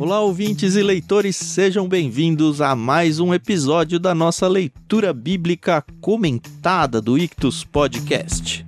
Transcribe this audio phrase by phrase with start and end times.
[0.00, 7.02] Olá, ouvintes e leitores, sejam bem-vindos a mais um episódio da nossa leitura bíblica comentada
[7.02, 8.64] do Ictus Podcast.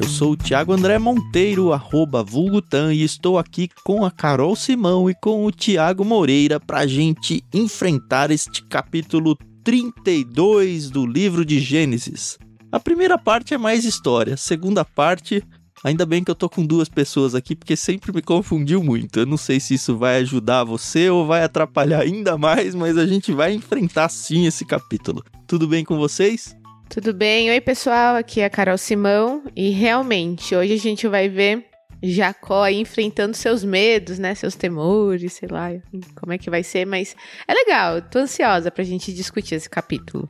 [0.00, 5.10] Eu sou o Thiago André Monteiro, arroba Vulgutan, e estou aqui com a Carol Simão
[5.10, 11.60] e com o Tiago Moreira para a gente enfrentar este capítulo 32 do livro de
[11.60, 12.38] Gênesis.
[12.70, 15.42] A primeira parte é mais história, a segunda parte
[15.84, 19.20] Ainda bem que eu tô com duas pessoas aqui, porque sempre me confundiu muito.
[19.20, 23.06] Eu não sei se isso vai ajudar você ou vai atrapalhar ainda mais, mas a
[23.06, 25.22] gente vai enfrentar sim esse capítulo.
[25.46, 26.56] Tudo bem com vocês?
[26.88, 27.50] Tudo bem?
[27.50, 28.16] Oi, pessoal.
[28.16, 29.44] Aqui é a Carol Simão.
[29.54, 31.66] E realmente, hoje a gente vai ver
[32.02, 34.34] Jacó aí enfrentando seus medos, né?
[34.34, 35.70] Seus temores, sei lá,
[36.16, 37.14] como é que vai ser, mas
[37.46, 38.02] é legal.
[38.02, 40.28] Tô ansiosa pra gente discutir esse capítulo.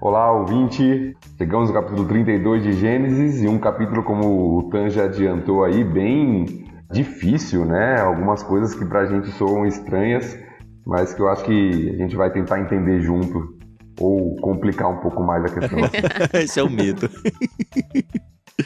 [0.00, 1.16] Olá, ouvinte!
[1.36, 5.82] Chegamos no capítulo 32 de Gênesis e um capítulo, como o Tan já adiantou aí,
[5.82, 8.00] bem difícil, né?
[8.00, 10.38] Algumas coisas que pra gente soam estranhas,
[10.86, 13.58] mas que eu acho que a gente vai tentar entender junto
[13.98, 15.80] ou complicar um pouco mais a questão.
[16.32, 17.10] Esse é o medo.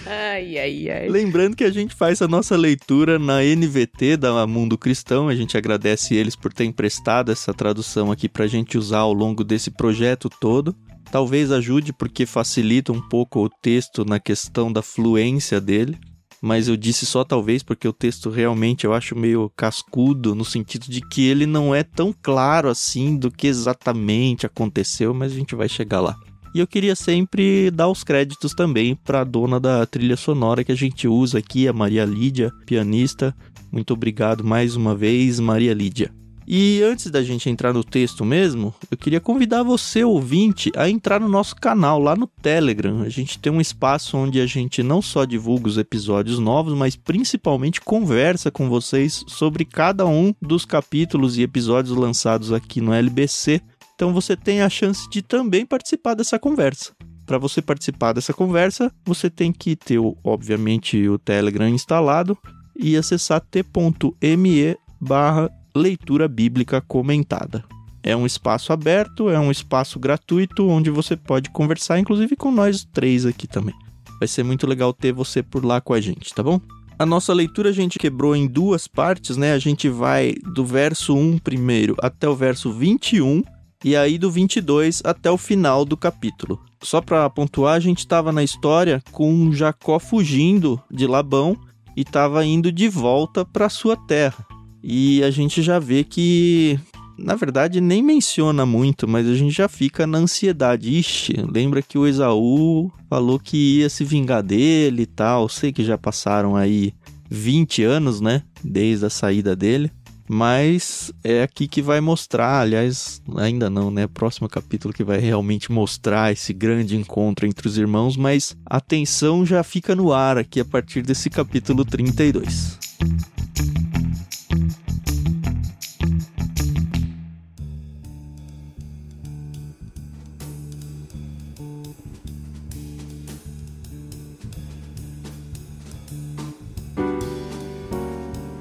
[0.07, 1.09] Ai, ai, ai.
[1.09, 5.29] Lembrando que a gente faz a nossa leitura na NVT da Mundo Cristão.
[5.29, 9.43] A gente agradece eles por ter emprestado essa tradução aqui pra gente usar ao longo
[9.43, 10.77] desse projeto todo.
[11.13, 15.99] Talvez ajude porque facilita um pouco o texto na questão da fluência dele,
[16.41, 20.87] mas eu disse só talvez porque o texto realmente eu acho meio cascudo no sentido
[20.87, 25.55] de que ele não é tão claro assim do que exatamente aconteceu, mas a gente
[25.55, 26.17] vai chegar lá.
[26.55, 30.73] E eu queria sempre dar os créditos também para a dona da trilha sonora que
[30.73, 33.37] a gente usa aqui, a Maria Lídia, pianista.
[33.71, 36.11] Muito obrigado mais uma vez, Maria Lídia.
[36.47, 41.21] E antes da gente entrar no texto mesmo, eu queria convidar você, ouvinte, a entrar
[41.21, 43.03] no nosso canal lá no Telegram.
[43.03, 46.97] A gente tem um espaço onde a gente não só divulga os episódios novos, mas
[46.97, 53.61] principalmente conversa com vocês sobre cada um dos capítulos e episódios lançados aqui no LBC.
[53.95, 56.93] Então você tem a chance de também participar dessa conversa.
[57.25, 62.37] Para você participar dessa conversa, você tem que ter, obviamente, o Telegram instalado
[62.77, 67.65] e acessar t.me barra leitura bíblica comentada.
[68.03, 72.85] É um espaço aberto, é um espaço gratuito onde você pode conversar, inclusive com nós
[72.93, 73.75] três aqui também.
[74.19, 76.61] Vai ser muito legal ter você por lá com a gente, tá bom?
[76.99, 79.53] A nossa leitura a gente quebrou em duas partes, né?
[79.53, 83.43] A gente vai do verso 1 primeiro até o verso 21
[83.85, 86.61] e aí do 22 até o final do capítulo.
[86.83, 91.57] Só para pontuar, a gente estava na história com Jacó fugindo de Labão
[91.97, 94.47] e estava indo de volta para sua terra.
[94.83, 96.79] E a gente já vê que,
[97.17, 100.91] na verdade, nem menciona muito, mas a gente já fica na ansiedade.
[100.99, 105.49] Ixi, lembra que o Esaú falou que ia se vingar dele e tal.
[105.49, 106.93] Sei que já passaram aí
[107.31, 108.43] 20 anos, né?
[108.63, 109.91] Desde a saída dele.
[110.29, 114.07] Mas é aqui que vai mostrar, aliás, ainda não, né?
[114.07, 119.45] Próximo capítulo que vai realmente mostrar esse grande encontro entre os irmãos, mas a tensão
[119.45, 122.79] já fica no ar aqui a partir desse capítulo 32.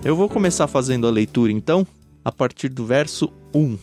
[0.04, 1.86] Eu vou começar fazendo a leitura então,
[2.26, 3.78] a partir do verso 1.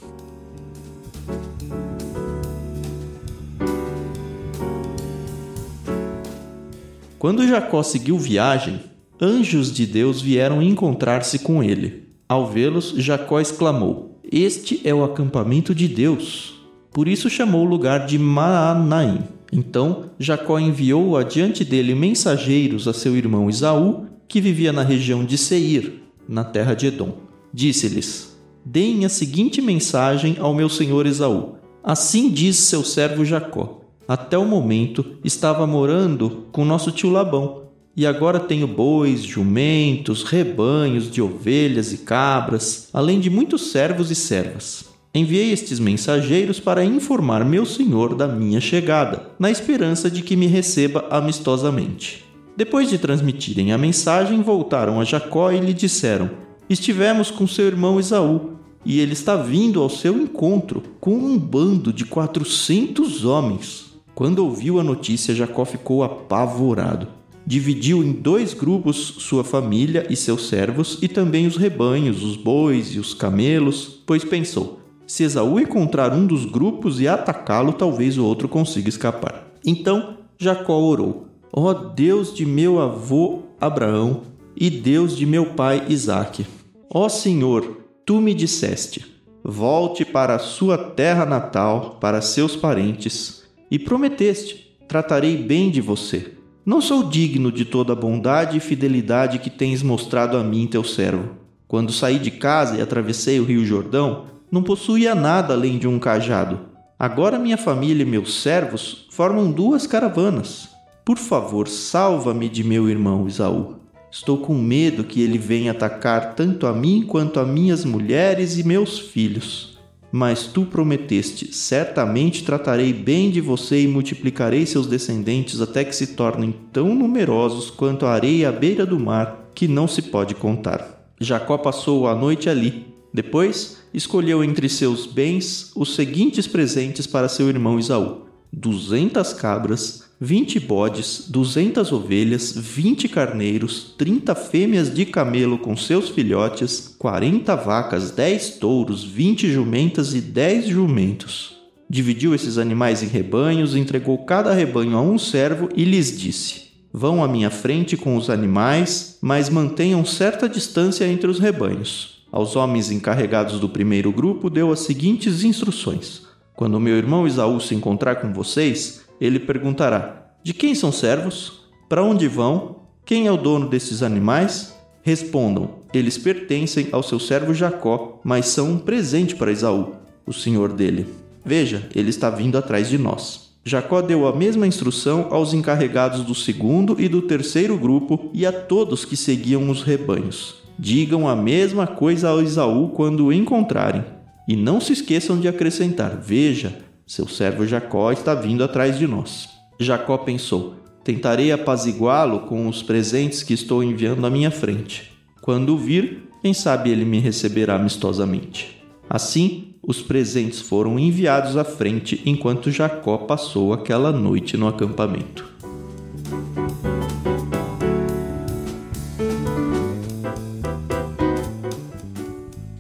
[7.21, 8.81] Quando Jacó seguiu viagem,
[9.21, 12.09] anjos de Deus vieram encontrar-se com ele.
[12.29, 16.61] Ao vê-los, Jacó exclamou: Este é o acampamento de Deus.
[16.91, 19.21] Por isso chamou o lugar de Maanaim.
[19.53, 25.39] Então Jacó enviou adiante dele mensageiros a seu irmão Esaú, que vivia na região de
[25.39, 27.15] Seir, na terra de Edom.
[27.53, 34.37] Disse-lhes: Deem a seguinte mensagem ao meu senhor Esaú: Assim diz seu servo Jacó: Até
[34.37, 41.23] o momento estava morando com nosso tio Labão, e agora tenho bois, jumentos, rebanhos de
[41.23, 44.85] ovelhas e cabras, além de muitos servos e servas.
[45.14, 50.47] Enviei estes mensageiros para informar meu senhor da minha chegada, na esperança de que me
[50.47, 52.27] receba amistosamente.
[52.58, 56.28] Depois de transmitirem a mensagem, voltaram a Jacó e lhe disseram:
[56.69, 61.93] Estivemos com seu irmão Esaú, e ele está vindo ao seu encontro com um bando
[61.93, 63.93] de quatrocentos homens.
[64.12, 67.06] Quando ouviu a notícia, Jacó ficou apavorado.
[67.46, 72.93] Dividiu em dois grupos sua família e seus servos, e também os rebanhos, os bois
[72.93, 78.25] e os camelos, pois pensou: se Esaú encontrar um dos grupos e atacá-lo, talvez o
[78.25, 79.46] outro consiga escapar.
[79.64, 84.23] Então Jacó orou Ó Deus de meu avô Abraão
[84.56, 86.47] e Deus de meu pai Isaque.
[86.91, 89.05] Ó Senhor, tu me disseste:
[89.43, 96.33] volte para a sua terra natal, para seus parentes, e prometeste: tratarei bem de você.
[96.65, 100.85] Não sou digno de toda a bondade e fidelidade que tens mostrado a mim, teu
[100.85, 101.31] servo.
[101.67, 105.99] Quando saí de casa e atravessei o rio Jordão, não possuía nada além de um
[105.99, 106.61] cajado.
[106.99, 110.69] Agora minha família e meus servos formam duas caravanas.
[111.08, 113.76] Por favor, salva-me de meu irmão Isaú.
[114.10, 118.62] Estou com medo que ele venha atacar tanto a mim quanto a minhas mulheres e
[118.62, 119.78] meus filhos.
[120.12, 126.08] Mas tu prometeste: certamente tratarei bem de você e multiplicarei seus descendentes até que se
[126.08, 131.11] tornem tão numerosos quanto a areia à beira do mar, que não se pode contar.
[131.19, 132.84] Jacó passou a noite ali.
[133.14, 140.59] Depois, escolheu entre seus bens os seguintes presentes para seu irmão Isaú: duzentas cabras, vinte
[140.59, 148.50] bodes, duzentas ovelhas, vinte carneiros, trinta fêmeas de camelo com seus filhotes, quarenta vacas, dez
[148.50, 151.56] touros, vinte jumentas e dez jumentos.
[151.88, 157.23] Dividiu esses animais em rebanhos, entregou cada rebanho a um servo e lhes disse: Vão
[157.23, 162.25] à minha frente com os animais, mas mantenham certa distância entre os rebanhos.
[162.31, 166.23] Aos homens encarregados do primeiro grupo, deu as seguintes instruções:
[166.56, 171.69] Quando meu irmão Isaú se encontrar com vocês, ele perguntará: De quem são servos?
[171.88, 172.76] Para onde vão?
[173.05, 174.75] Quem é o dono desses animais?
[175.03, 179.94] Respondam: Eles pertencem ao seu servo Jacó, mas são um presente para Esaú,
[180.26, 181.06] o senhor dele.
[181.44, 183.49] Veja, ele está vindo atrás de nós.
[183.65, 188.53] Jacó deu a mesma instrução aos encarregados do segundo e do terceiro grupo e a
[188.53, 190.62] todos que seguiam os rebanhos.
[190.79, 194.05] Digam a mesma coisa a Esaú quando o encontrarem.
[194.47, 199.49] E não se esqueçam de acrescentar: Veja, seu servo Jacó está vindo atrás de nós.
[199.81, 205.10] Jacó pensou: Tentarei apaziguá-lo com os presentes que estou enviando à minha frente.
[205.40, 208.82] Quando vir, quem sabe ele me receberá amistosamente.
[209.08, 215.49] Assim, os presentes foram enviados à frente enquanto Jacó passou aquela noite no acampamento.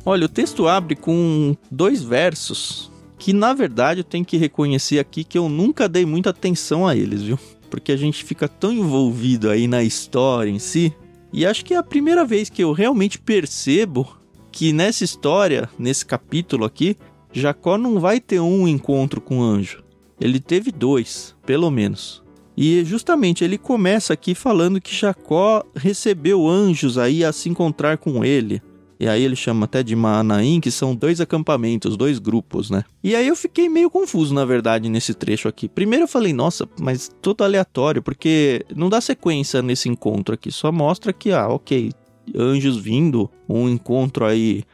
[0.04, 5.24] Olha, o texto abre com dois versos que na verdade eu tenho que reconhecer aqui
[5.24, 7.38] que eu nunca dei muita atenção a eles, viu?
[7.68, 10.94] Porque a gente fica tão envolvido aí na história em si,
[11.32, 14.08] e acho que é a primeira vez que eu realmente percebo
[14.50, 16.96] que nessa história, nesse capítulo aqui,
[17.32, 19.84] Jacó não vai ter um encontro com o anjo.
[20.20, 22.22] Ele teve dois, pelo menos.
[22.56, 28.24] E justamente ele começa aqui falando que Jacó recebeu anjos aí a se encontrar com
[28.24, 28.60] ele.
[29.00, 32.84] E aí ele chama até de Maanaim, que são dois acampamentos, dois grupos, né?
[33.02, 35.68] E aí eu fiquei meio confuso, na verdade, nesse trecho aqui.
[35.68, 40.72] Primeiro eu falei, nossa, mas todo aleatório, porque não dá sequência nesse encontro aqui, só
[40.72, 41.92] mostra que, ah, ok,
[42.34, 44.64] anjos vindo, um encontro aí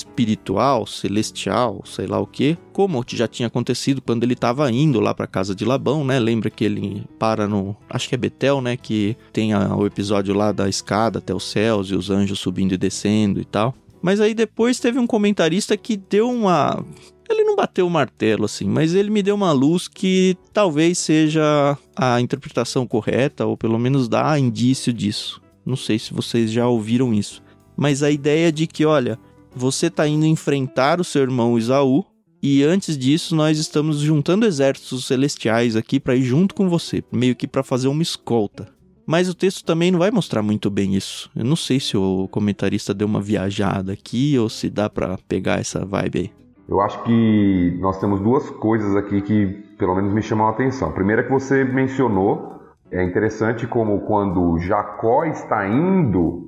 [0.00, 5.14] espiritual, celestial, sei lá o que, como já tinha acontecido quando ele estava indo lá
[5.14, 6.18] para casa de Labão, né?
[6.18, 10.34] Lembra que ele para no, acho que é Betel, né, que tem a, o episódio
[10.34, 13.74] lá da escada até os céus e os anjos subindo e descendo e tal.
[14.02, 16.82] Mas aí depois teve um comentarista que deu uma
[17.28, 21.78] ele não bateu o martelo assim, mas ele me deu uma luz que talvez seja
[21.94, 25.40] a interpretação correta ou pelo menos dá indício disso.
[25.64, 27.40] Não sei se vocês já ouviram isso,
[27.76, 29.18] mas a ideia de que, olha,
[29.54, 32.04] você está indo enfrentar o seu irmão Isaú,
[32.42, 37.36] e antes disso nós estamos juntando exércitos celestiais aqui para ir junto com você, meio
[37.36, 38.68] que para fazer uma escolta.
[39.06, 41.30] Mas o texto também não vai mostrar muito bem isso.
[41.34, 45.58] Eu não sei se o comentarista deu uma viajada aqui ou se dá para pegar
[45.58, 46.30] essa vibe aí.
[46.68, 50.90] Eu acho que nós temos duas coisas aqui que pelo menos me chamam a atenção.
[50.90, 52.60] A primeira que você mencionou,
[52.92, 56.46] é interessante como quando Jacó está indo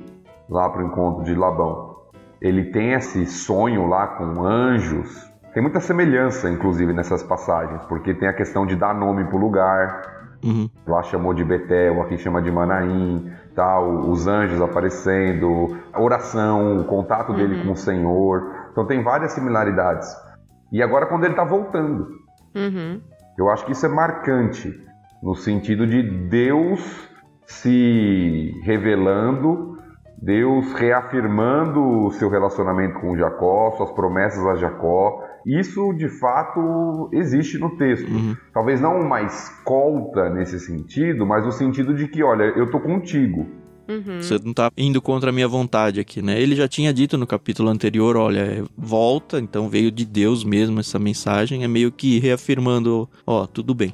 [0.49, 1.92] lá para o encontro de Labão,
[2.43, 5.31] ele tem esse sonho lá com anjos.
[5.55, 9.39] Tem muita semelhança, inclusive, nessas passagens, porque tem a questão de dar nome para o
[9.39, 10.03] lugar.
[10.45, 10.69] Uhum.
[10.85, 16.85] Lá chamou de Betel, aqui chama de Manaim, tal, os anjos aparecendo, a oração, o
[16.85, 17.37] contato uhum.
[17.37, 18.67] dele com o Senhor.
[18.73, 20.09] Então tem várias similaridades.
[20.73, 22.09] E agora quando ele está voltando,
[22.57, 23.01] uhum.
[23.39, 24.85] eu acho que isso é marcante
[25.23, 27.09] no sentido de Deus
[27.47, 29.79] se revelando
[30.23, 35.21] Deus reafirmando o seu relacionamento com Jacó, suas promessas a Jacó.
[35.45, 38.09] Isso de fato existe no texto.
[38.09, 38.37] Uhum.
[38.55, 43.49] Talvez não uma escolta nesse sentido, mas no sentido de que, olha, eu tô contigo.
[43.89, 44.23] Uhum.
[44.23, 46.41] Você não tá indo contra a minha vontade aqui, né?
[46.41, 51.01] Ele já tinha dito no capítulo anterior, olha, volta, então veio de Deus mesmo essa
[51.01, 53.93] mensagem, é meio que reafirmando, ó, tudo bem.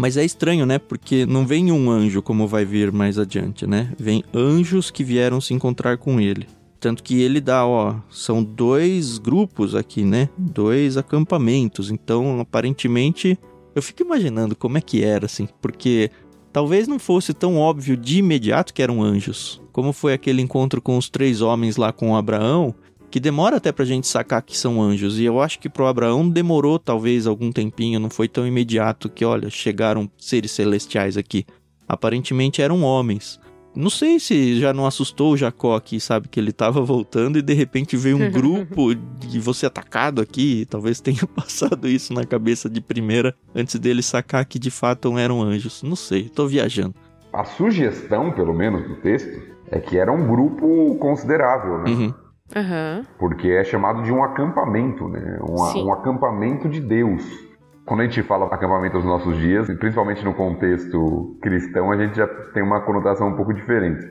[0.00, 0.78] Mas é estranho, né?
[0.78, 3.92] Porque não vem um anjo como vai vir mais adiante, né?
[3.98, 6.46] Vem anjos que vieram se encontrar com ele.
[6.80, 10.30] Tanto que ele dá, ó, são dois grupos aqui, né?
[10.38, 11.90] Dois acampamentos.
[11.90, 13.38] Então, aparentemente,
[13.74, 16.10] eu fico imaginando como é que era, assim, porque
[16.50, 19.60] talvez não fosse tão óbvio de imediato que eram anjos.
[19.70, 22.74] Como foi aquele encontro com os três homens lá com Abraão,
[23.10, 25.18] que demora até pra gente sacar que são anjos.
[25.18, 29.24] E eu acho que pro Abraão demorou talvez algum tempinho, não foi tão imediato que,
[29.24, 31.44] olha, chegaram seres celestiais aqui.
[31.88, 33.40] Aparentemente eram homens.
[33.74, 36.28] Não sei se já não assustou o Jacó aqui, sabe?
[36.28, 40.66] Que ele tava voltando e de repente veio um grupo de você atacado aqui.
[40.68, 45.42] Talvez tenha passado isso na cabeça de primeira antes dele sacar que de fato eram
[45.42, 45.82] anjos.
[45.82, 46.94] Não sei, tô viajando.
[47.32, 49.40] A sugestão, pelo menos, do texto
[49.70, 51.90] é que era um grupo considerável, né?
[51.90, 52.14] Uhum.
[52.54, 53.04] Uhum.
[53.18, 55.38] Porque é chamado de um acampamento, né?
[55.40, 57.22] Um, um acampamento de Deus.
[57.86, 62.26] Quando a gente fala acampamento nos nossos dias, principalmente no contexto cristão, a gente já
[62.52, 64.06] tem uma conotação um pouco diferente.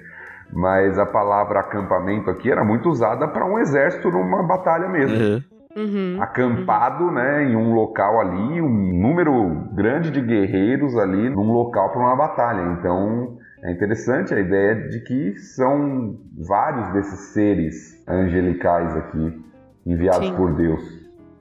[0.51, 5.17] Mas a palavra acampamento aqui era muito usada para um exército numa batalha mesmo.
[5.17, 5.43] Uhum.
[5.77, 6.17] Uhum.
[6.21, 7.11] Acampado, uhum.
[7.11, 12.15] né, em um local ali, um número grande de guerreiros ali num local para uma
[12.15, 12.73] batalha.
[12.73, 19.43] Então, é interessante a ideia de que são vários desses seres angelicais aqui
[19.85, 20.35] enviados Sim.
[20.35, 20.81] por Deus.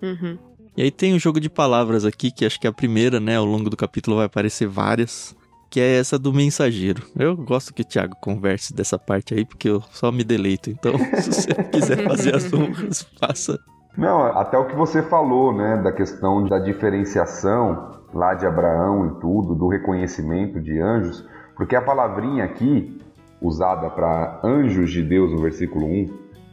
[0.02, 0.38] Uhum.
[0.76, 3.36] E aí tem um jogo de palavras aqui, que acho que é a primeira, né?
[3.36, 5.36] Ao longo do capítulo vai aparecer várias.
[5.70, 7.02] Que é essa do mensageiro.
[7.18, 10.70] Eu gosto que o Thiago converse dessa parte aí, porque eu só me deleito.
[10.70, 13.58] Então, se você quiser fazer as honras, faça.
[13.96, 15.76] Não, até o que você falou, né?
[15.82, 21.26] Da questão da diferenciação lá de Abraão e tudo, do reconhecimento de anjos.
[21.58, 23.02] Porque a palavrinha aqui,
[23.42, 26.06] usada para anjos de Deus no versículo 1,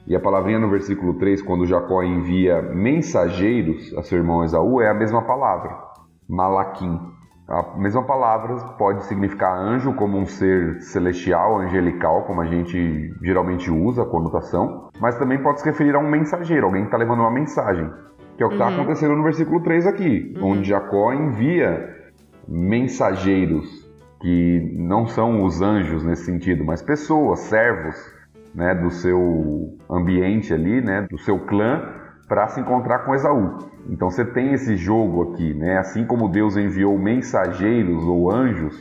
[0.07, 4.89] e a palavrinha no versículo 3, quando Jacó envia mensageiros a seu irmão Esaú, é
[4.89, 5.77] a mesma palavra,
[6.27, 6.99] malaquim.
[7.47, 13.69] A mesma palavra pode significar anjo como um ser celestial, angelical, como a gente geralmente
[13.69, 17.19] usa a conotação, mas também pode se referir a um mensageiro, alguém que está levando
[17.19, 17.91] uma mensagem,
[18.35, 18.73] que é o que está uhum.
[18.73, 20.53] acontecendo no versículo 3 aqui, uhum.
[20.53, 21.93] onde Jacó envia
[22.47, 23.84] mensageiros,
[24.21, 27.95] que não são os anjos nesse sentido, mas pessoas, servos,
[28.53, 31.83] né, do seu ambiente ali, né, do seu clã,
[32.27, 33.57] para se encontrar com Esaú.
[33.89, 35.77] Então você tem esse jogo aqui, né?
[35.77, 38.75] Assim como Deus enviou mensageiros ou anjos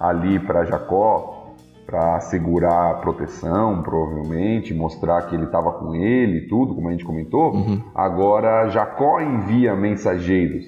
[0.00, 1.38] ali para Jacó
[1.86, 6.90] para assegurar a proteção, provavelmente, mostrar que ele estava com ele e tudo, como a
[6.90, 7.54] gente comentou.
[7.54, 7.82] Uhum.
[7.94, 10.66] Agora Jacó envia mensageiros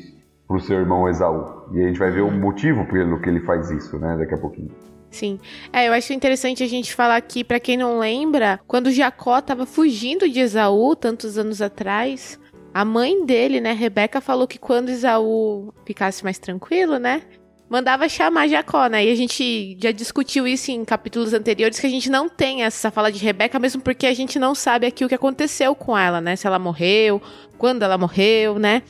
[0.51, 1.63] para o seu irmão Esaú.
[1.73, 4.17] E a gente vai ver o motivo pelo que ele faz isso, né?
[4.19, 4.69] Daqui a pouquinho.
[5.09, 5.39] Sim.
[5.73, 9.65] É, eu acho interessante a gente falar aqui, para quem não lembra, quando Jacó estava
[9.65, 12.37] fugindo de Esaú, tantos anos atrás,
[12.75, 17.23] a mãe dele, né, Rebeca, falou que quando Esaú ficasse mais tranquilo, né,
[17.69, 19.05] mandava chamar Jacó, né?
[19.05, 22.91] E a gente já discutiu isso em capítulos anteriores, que a gente não tem essa
[22.91, 26.21] fala de Rebeca, mesmo porque a gente não sabe aqui o que aconteceu com ela,
[26.21, 26.35] né?
[26.35, 27.23] Se ela morreu,
[27.57, 28.83] quando ela morreu, né?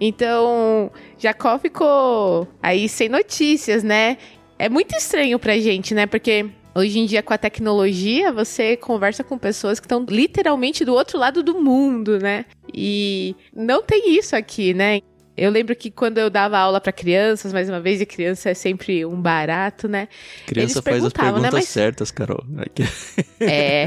[0.00, 4.18] Então, Jacó ficou aí sem notícias, né?
[4.58, 6.06] é muito estranho pra gente, né?
[6.06, 6.46] Porque
[6.78, 11.18] Hoje em dia, com a tecnologia, você conversa com pessoas que estão literalmente do outro
[11.18, 12.44] lado do mundo, né?
[12.70, 15.00] E não tem isso aqui, né?
[15.36, 18.54] Eu lembro que quando eu dava aula para crianças, mais uma vez, e criança é
[18.54, 20.08] sempre um barato, né?
[20.46, 21.10] Criança faz as né?
[21.10, 21.50] perguntas né?
[21.52, 21.68] Mas...
[21.68, 22.44] certas, Carol.
[23.38, 23.86] É.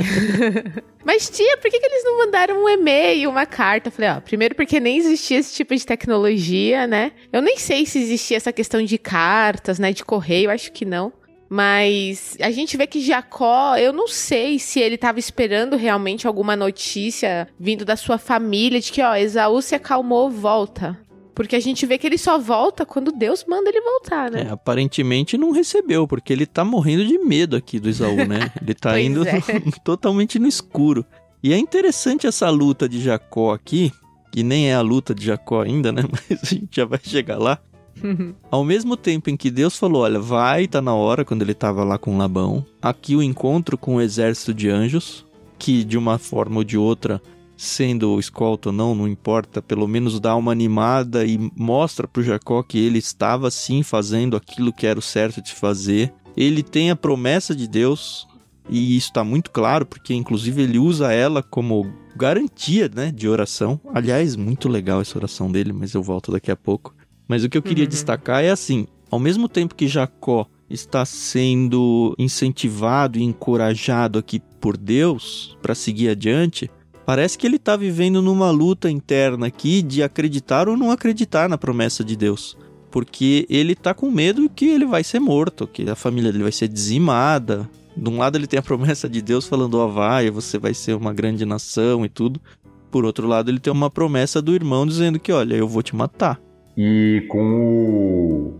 [1.04, 3.88] Mas, tia, por que, que eles não mandaram um e-mail, uma carta?
[3.88, 7.14] Eu falei, ó, primeiro porque nem existia esse tipo de tecnologia, né?
[7.34, 9.92] Eu nem sei se existia essa questão de cartas, né?
[9.92, 11.12] De correio, acho que não.
[11.50, 16.56] Mas a gente vê que Jacó, eu não sei se ele estava esperando realmente alguma
[16.56, 20.96] notícia vindo da sua família de que, ó, Esaú se acalmou, volta.
[21.40, 24.42] Porque a gente vê que ele só volta quando Deus manda ele voltar, né?
[24.42, 28.52] É, aparentemente não recebeu, porque ele tá morrendo de medo aqui do Isaú, né?
[28.62, 29.40] Ele tá indo é.
[29.82, 31.06] totalmente no escuro.
[31.42, 33.90] E é interessante essa luta de Jacó aqui,
[34.34, 36.04] que nem é a luta de Jacó ainda, né?
[36.12, 37.58] Mas a gente já vai chegar lá.
[38.52, 41.86] Ao mesmo tempo em que Deus falou, olha, vai, tá na hora, quando ele tava
[41.86, 42.66] lá com Labão.
[42.82, 45.26] Aqui o encontro com o exército de anjos,
[45.58, 47.22] que de uma forma ou de outra
[47.60, 52.24] sendo escolta ou não, não importa, pelo menos dá uma animada e mostra para o
[52.24, 56.14] Jacó que ele estava sim fazendo aquilo que era o certo de fazer.
[56.38, 58.26] Ele tem a promessa de Deus,
[58.70, 63.78] e isso está muito claro, porque inclusive ele usa ela como garantia né, de oração.
[63.94, 66.96] Aliás, muito legal essa oração dele, mas eu volto daqui a pouco.
[67.28, 67.90] Mas o que eu queria uhum.
[67.90, 74.78] destacar é assim: ao mesmo tempo que Jacó está sendo incentivado e encorajado aqui por
[74.78, 76.72] Deus para seguir adiante,
[77.10, 81.58] Parece que ele está vivendo numa luta interna aqui de acreditar ou não acreditar na
[81.58, 82.56] promessa de Deus.
[82.92, 86.52] porque ele tá com medo que ele vai ser morto, que a família dele vai
[86.52, 87.68] ser dizimada.
[87.98, 90.76] De um lado ele tem a promessa de Deus falando, ó, oh, vai, você vai
[90.76, 92.40] ser uma grande nação e tudo.
[92.92, 95.96] Por outro lado, ele tem uma promessa do irmão dizendo que, olha, eu vou te
[95.96, 96.40] matar.
[96.78, 98.60] E com o,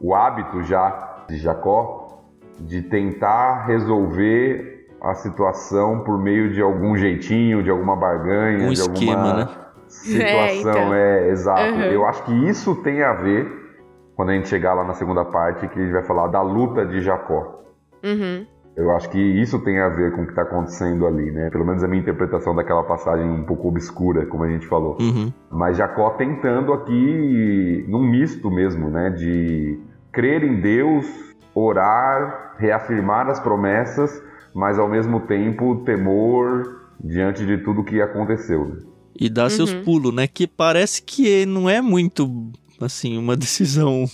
[0.00, 2.22] o hábito já de Jacó
[2.60, 8.80] de tentar resolver a situação por meio de algum jeitinho, de alguma barganha, um de
[8.80, 9.48] esquema, alguma né?
[9.86, 10.94] situação, é, então.
[10.94, 11.72] é exato.
[11.72, 11.82] Uhum.
[11.82, 13.58] Eu acho que isso tem a ver
[14.16, 16.84] quando a gente chegar lá na segunda parte, que a gente vai falar da luta
[16.84, 17.62] de Jacó.
[18.02, 18.44] Uhum.
[18.76, 21.50] Eu acho que isso tem a ver com o que está acontecendo ali, né?
[21.50, 24.96] Pelo menos a minha interpretação daquela passagem um pouco obscura, como a gente falou.
[25.00, 25.32] Uhum.
[25.50, 29.10] Mas Jacó tentando aqui num misto mesmo, né?
[29.10, 29.80] De
[30.12, 31.06] crer em Deus,
[31.54, 34.22] orar, reafirmar as promessas,
[34.58, 38.68] mas ao mesmo tempo temor diante de tudo que aconteceu.
[38.68, 38.76] Né?
[39.14, 39.50] E dar uhum.
[39.50, 40.26] seus pulos, né?
[40.26, 42.50] Que parece que não é muito,
[42.80, 44.04] assim, uma decisão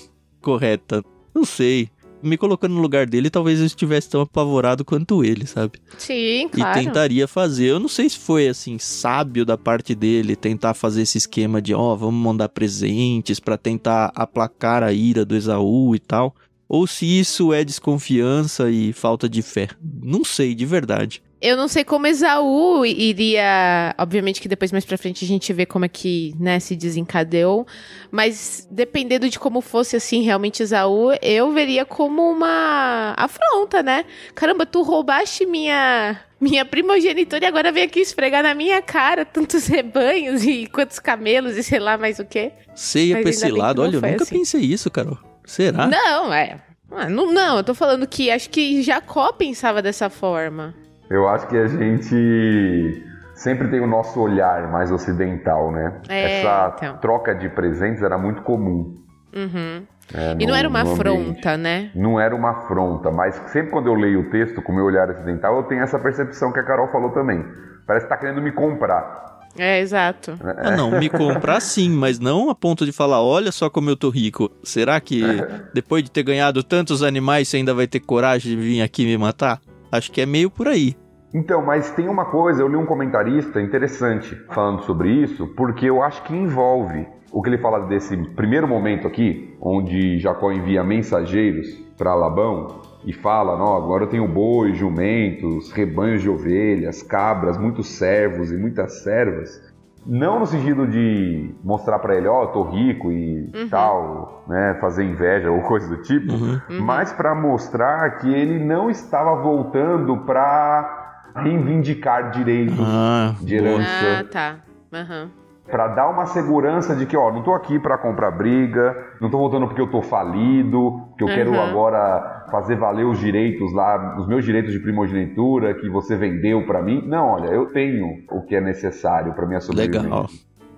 [0.42, 1.02] correta.
[1.34, 1.88] Não sei
[2.22, 5.78] me colocando no lugar dele, talvez eu estivesse tão apavorado quanto ele, sabe?
[5.98, 6.80] Sim, claro.
[6.80, 7.66] E tentaria fazer.
[7.66, 11.74] Eu não sei se foi assim sábio da parte dele tentar fazer esse esquema de,
[11.74, 16.34] ó, oh, vamos mandar presentes para tentar aplacar a ira do Esaú e tal.
[16.68, 19.68] Ou se isso é desconfiança e falta de fé.
[20.02, 21.22] Não sei, de verdade.
[21.44, 23.94] Eu não sei como Esaú iria.
[23.98, 27.66] Obviamente que depois mais pra frente a gente vê como é que, né, se desencadeou.
[28.10, 34.06] Mas dependendo de como fosse assim, realmente Esaú, eu veria como uma afronta, né?
[34.34, 36.18] Caramba, tu roubaste minha.
[36.40, 41.56] Minha primogenitura e agora vem aqui esfregar na minha cara tantos rebanhos e quantos camelos
[41.56, 42.52] e sei lá mais o quê.
[42.74, 43.82] Sei ia pra esse lado.
[43.82, 44.38] Olha, eu nunca assim.
[44.38, 45.18] pensei isso, Carol.
[45.44, 45.86] Será?
[45.86, 46.58] Não, é.
[46.90, 50.74] Ah, não, não, eu tô falando que acho que Jacó pensava dessa forma.
[51.10, 56.00] Eu acho que a gente sempre tem o nosso olhar mais ocidental, né?
[56.08, 56.96] É, Essa então.
[56.98, 58.96] troca de presentes era muito comum.
[59.34, 59.86] Uhum.
[60.14, 61.90] É, e não era uma afronta, né?
[61.94, 65.08] Não era uma afronta, mas sempre quando eu leio o texto com o meu olhar
[65.08, 67.44] ocidental, eu tenho essa percepção que a Carol falou também.
[67.86, 69.33] Parece que tá querendo me comprar.
[69.56, 70.38] É, exato.
[70.42, 73.96] Ah, não, me comprar sim, mas não a ponto de falar, olha só como eu
[73.96, 74.50] tô rico.
[74.62, 75.22] Será que
[75.72, 79.16] depois de ter ganhado tantos animais, você ainda vai ter coragem de vir aqui me
[79.16, 79.60] matar?
[79.92, 80.96] Acho que é meio por aí.
[81.32, 86.00] Então, mas tem uma coisa, eu li um comentarista interessante falando sobre isso, porque eu
[86.02, 91.66] acho que envolve o que ele fala desse primeiro momento aqui, onde Jacó envia mensageiros
[91.98, 97.88] para Labão e fala: Não, agora eu tenho boi, jumentos, rebanhos de ovelhas, cabras, muitos
[97.88, 99.62] servos e muitas servas.
[100.06, 103.68] Não no sentido de mostrar para ele, ó, oh, eu tô rico e uhum.
[103.70, 106.60] tal, né, fazer inveja ou coisa do tipo, uhum.
[106.68, 106.82] uhum.
[106.82, 114.20] mas para mostrar que ele não estava voltando para reivindicar direitos ah, de herança.
[114.20, 114.56] Ah, tá.
[114.92, 119.30] Uhum para dar uma segurança de que, ó, não tô aqui para comprar briga, não
[119.30, 121.34] tô voltando porque eu tô falido, que eu uhum.
[121.34, 126.66] quero agora fazer valer os direitos lá, os meus direitos de primogenitura que você vendeu
[126.66, 127.02] para mim.
[127.06, 130.02] Não, olha, eu tenho o que é necessário para minha sobrevivência.
[130.02, 130.28] Legal.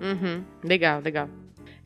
[0.01, 0.43] Uhum.
[0.63, 1.29] Legal, legal.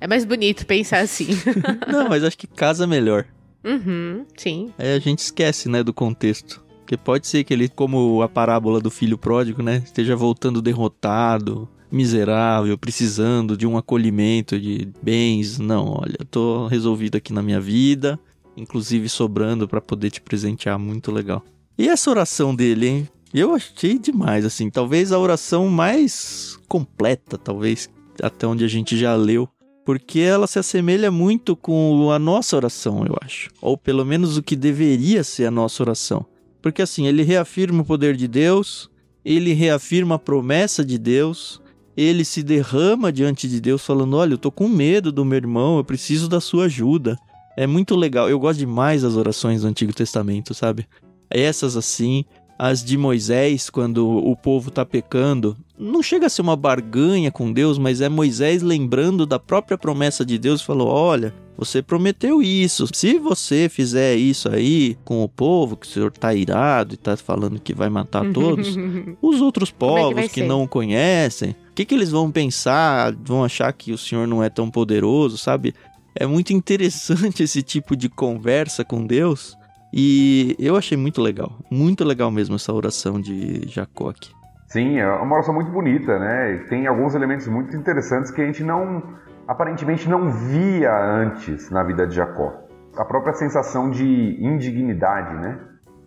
[0.00, 1.28] É mais bonito pensar assim.
[1.90, 3.24] não, mas acho que casa melhor.
[3.64, 4.72] Uhum, sim.
[4.78, 6.62] Aí a gente esquece, né, do contexto.
[6.80, 11.68] Porque pode ser que ele, como a parábola do filho pródigo, né, esteja voltando derrotado,
[11.90, 15.58] miserável, precisando de um acolhimento, de bens.
[15.58, 18.18] Não, olha, tô resolvido aqui na minha vida,
[18.56, 21.44] inclusive sobrando para poder te presentear, muito legal.
[21.76, 23.08] E essa oração dele, hein?
[23.32, 27.88] Eu achei demais, assim, talvez a oração mais completa, talvez,
[28.20, 29.48] até onde a gente já leu.
[29.84, 33.50] Porque ela se assemelha muito com a nossa oração, eu acho.
[33.62, 36.26] Ou pelo menos o que deveria ser a nossa oração.
[36.60, 38.90] Porque assim, ele reafirma o poder de Deus,
[39.24, 41.60] ele reafirma a promessa de Deus,
[41.96, 45.78] ele se derrama diante de Deus falando: "Olha, eu tô com medo do meu irmão,
[45.78, 47.18] eu preciso da sua ajuda".
[47.56, 48.28] É muito legal.
[48.30, 50.86] Eu gosto demais das orações do Antigo Testamento, sabe?
[51.28, 52.24] Essas assim,
[52.58, 57.52] as de Moisés quando o povo tá pecando, não chega a ser uma barganha com
[57.52, 62.86] Deus, mas é Moisés lembrando da própria promessa de Deus, falou: "Olha, você prometeu isso.
[62.90, 67.18] Se você fizer isso aí com o povo, que o senhor tá irado e tá
[67.18, 68.78] falando que vai matar todos,
[69.20, 73.14] os outros povos é que, que não o conhecem, o que, que eles vão pensar?
[73.22, 75.74] Vão achar que o senhor não é tão poderoso, sabe?
[76.14, 79.54] É muito interessante esse tipo de conversa com Deus.
[79.92, 84.30] E eu achei muito legal, muito legal mesmo essa oração de Jacó aqui.
[84.68, 86.64] Sim, é uma oração muito bonita, né?
[86.70, 89.02] Tem alguns elementos muito interessantes que a gente não
[89.50, 92.52] aparentemente não via antes na vida de Jacó.
[92.96, 95.58] A própria sensação de indignidade, né?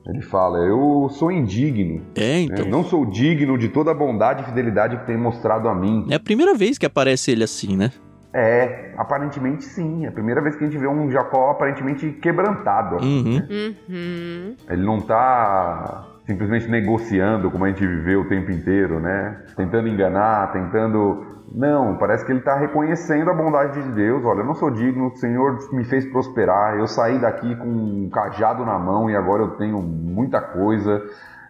[0.07, 2.05] Ele fala: Eu sou indigno.
[2.15, 2.65] É, então.
[2.65, 2.71] Né?
[2.71, 6.07] Não sou digno de toda a bondade e fidelidade que tem mostrado a mim.
[6.09, 7.91] É a primeira vez que aparece ele assim, né?
[8.33, 10.05] É, aparentemente sim.
[10.05, 12.95] É a primeira vez que a gente vê um Jacó aparentemente quebrantado.
[12.97, 13.41] Uhum.
[13.89, 14.55] Uhum.
[14.69, 19.41] Ele não tá simplesmente negociando como a gente viveu o tempo inteiro, né?
[19.55, 21.42] Tentando enganar, tentando.
[21.53, 24.25] Não, parece que ele está reconhecendo a bondade de Deus.
[24.25, 26.77] Olha, eu não sou digno, o Senhor me fez prosperar.
[26.79, 31.01] Eu saí daqui com um cajado na mão e agora eu tenho muita coisa.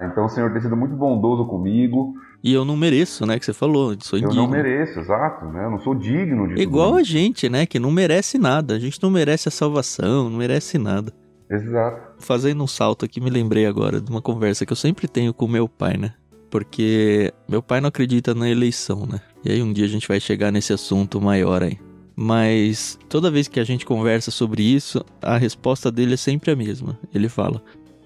[0.01, 2.13] Então o Senhor tem sido muito bondoso comigo.
[2.43, 3.39] E eu não mereço, né?
[3.39, 4.43] Que você falou, sou Eu indigno.
[4.43, 5.63] não mereço, exato, né?
[5.63, 7.65] Eu não sou digno de Igual a gente, né?
[7.65, 8.73] Que não merece nada.
[8.73, 11.13] A gente não merece a salvação, não merece nada.
[11.49, 12.01] Exato.
[12.19, 15.47] Fazendo um salto aqui, me lembrei agora de uma conversa que eu sempre tenho com
[15.47, 16.13] meu pai, né?
[16.53, 19.19] Porque meu pai não acredita na eleição, né?
[19.43, 21.79] E aí um dia a gente vai chegar nesse assunto maior aí.
[22.15, 26.55] Mas toda vez que a gente conversa sobre isso, a resposta dele é sempre a
[26.55, 26.99] mesma.
[27.11, 27.59] Ele fala: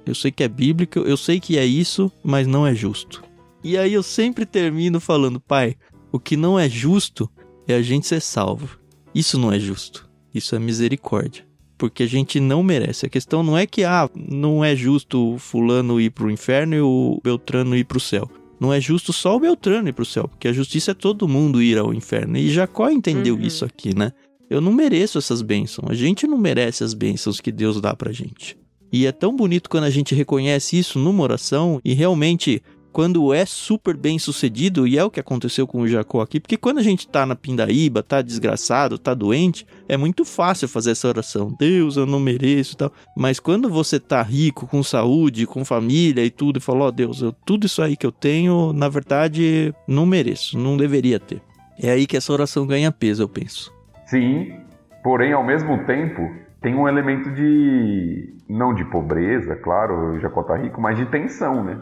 [0.06, 3.22] Eu sei que é bíblico, eu sei que é isso, mas não é justo.
[3.62, 5.76] E aí eu sempre termino falando: Pai,
[6.10, 7.30] o que não é justo
[7.68, 8.80] é a gente ser salvo.
[9.14, 10.10] Isso não é justo.
[10.34, 11.46] Isso é misericórdia
[11.78, 13.06] porque a gente não merece.
[13.06, 16.82] A questão não é que ah, não é justo o fulano ir pro inferno e
[16.82, 18.30] o Beltrano ir pro céu.
[18.60, 21.62] Não é justo só o Beltrano ir pro céu, porque a justiça é todo mundo
[21.62, 22.38] ir ao inferno.
[22.38, 23.42] E Jacó entendeu Uhum.
[23.42, 24.12] isso aqui, né?
[24.50, 25.92] Eu não mereço essas bênçãos.
[25.92, 28.58] A gente não merece as bênçãos que Deus dá pra gente.
[28.92, 32.64] E é tão bonito quando a gente reconhece isso numa oração e realmente
[32.98, 36.58] quando é super bem sucedido, e é o que aconteceu com o Jacó aqui, porque
[36.58, 41.08] quando a gente tá na pindaíba, tá desgraçado, tá doente, é muito fácil fazer essa
[41.08, 41.56] oração.
[41.60, 42.92] Deus, eu não mereço e tal.
[43.16, 47.22] Mas quando você tá rico, com saúde, com família e tudo, e fala, ó Deus,
[47.22, 51.40] eu, tudo isso aí que eu tenho, na verdade, não mereço, não deveria ter.
[51.80, 53.72] É aí que essa oração ganha peso, eu penso.
[54.08, 54.56] Sim,
[55.04, 56.32] porém, ao mesmo tempo,
[56.64, 58.34] tem um elemento de.
[58.50, 61.80] não de pobreza, claro, o Jacó tá rico, mas de tensão, né?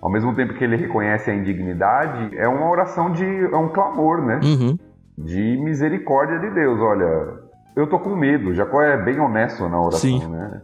[0.00, 3.24] Ao mesmo tempo que ele reconhece a indignidade, é uma oração de.
[3.24, 4.40] é um clamor, né?
[4.42, 4.78] Uhum.
[5.18, 6.78] De misericórdia de Deus.
[6.80, 7.38] Olha,
[7.74, 8.54] eu tô com medo.
[8.54, 10.26] Jacó é bem honesto na oração, Sim.
[10.28, 10.60] né?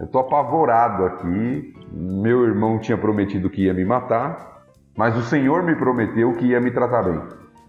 [0.00, 1.74] Eu tô apavorado aqui.
[1.92, 4.62] Meu irmão tinha prometido que ia me matar,
[4.96, 7.20] mas o Senhor me prometeu que ia me tratar bem.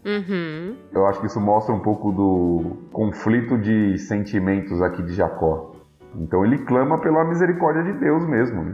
[0.05, 0.75] Uhum.
[0.93, 5.75] Eu acho que isso mostra um pouco do conflito de sentimentos aqui de Jacó.
[6.15, 8.63] Então ele clama pela misericórdia de Deus mesmo.
[8.63, 8.73] né?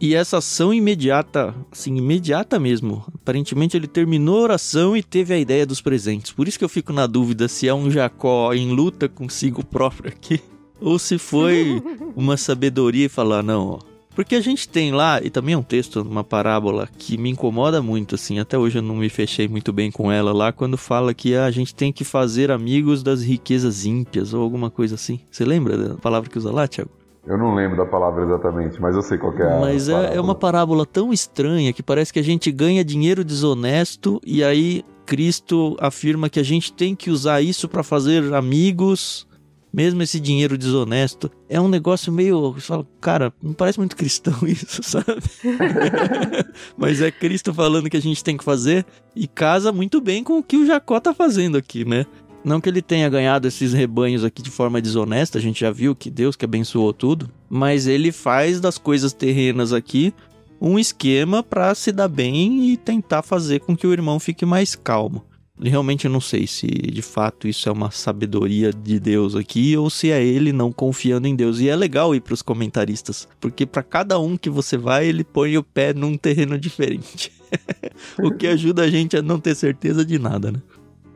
[0.00, 3.04] E essa ação imediata, assim, imediata mesmo.
[3.14, 6.30] Aparentemente ele terminou a oração e teve a ideia dos presentes.
[6.30, 10.10] Por isso que eu fico na dúvida se é um Jacó em luta consigo próprio
[10.10, 10.40] aqui.
[10.80, 11.82] Ou se foi
[12.14, 13.78] uma sabedoria e falar, não, ó.
[14.14, 17.80] Porque a gente tem lá, e também é um texto, uma parábola que me incomoda
[17.80, 21.14] muito, assim, até hoje eu não me fechei muito bem com ela lá, quando fala
[21.14, 25.20] que ah, a gente tem que fazer amigos das riquezas ímpias, ou alguma coisa assim.
[25.30, 26.90] Você lembra da palavra que usa lá, Tiago?
[27.28, 30.16] Eu não lembro da palavra exatamente, mas eu sei qual que é a Mas é,
[30.16, 34.82] é uma parábola tão estranha que parece que a gente ganha dinheiro desonesto e aí
[35.04, 39.28] Cristo afirma que a gente tem que usar isso para fazer amigos,
[39.70, 41.30] mesmo esse dinheiro desonesto.
[41.50, 42.52] É um negócio meio.
[42.52, 45.22] Você fala, cara, não parece muito cristão isso, sabe?
[46.78, 50.38] Mas é Cristo falando que a gente tem que fazer e casa muito bem com
[50.38, 52.06] o que o Jacó tá fazendo aqui, né?
[52.48, 55.94] Não que ele tenha ganhado esses rebanhos aqui de forma desonesta, a gente já viu
[55.94, 60.14] que Deus que abençoou tudo, mas ele faz das coisas terrenas aqui
[60.58, 64.74] um esquema para se dar bem e tentar fazer com que o irmão fique mais
[64.74, 65.26] calmo.
[65.60, 69.90] Realmente eu não sei se de fato isso é uma sabedoria de Deus aqui ou
[69.90, 71.60] se é ele não confiando em Deus.
[71.60, 75.22] E é legal ir para os comentaristas, porque para cada um que você vai, ele
[75.22, 77.30] põe o pé num terreno diferente.
[78.18, 80.62] o que ajuda a gente a não ter certeza de nada, né?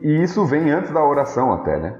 [0.03, 1.97] E isso vem antes da oração até, né?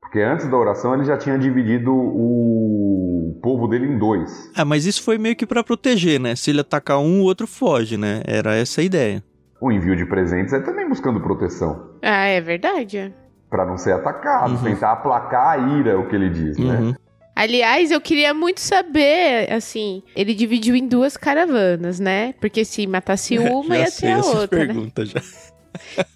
[0.00, 4.50] Porque antes da oração ele já tinha dividido o povo dele em dois.
[4.56, 6.34] Ah, mas isso foi meio que pra proteger, né?
[6.36, 8.22] Se ele atacar um, o outro foge, né?
[8.26, 9.22] Era essa a ideia.
[9.60, 11.90] O envio de presentes é também buscando proteção.
[12.02, 13.12] Ah, é verdade.
[13.50, 14.62] Pra não ser atacado, Uhum.
[14.62, 16.78] tentar aplacar a ira, é o que ele diz, né?
[16.80, 16.94] Uhum.
[17.36, 22.32] Aliás, eu queria muito saber, assim, ele dividiu em duas caravanas, né?
[22.40, 24.74] Porque se matasse uma, já ia sei ter a outra, né?
[25.04, 25.20] já.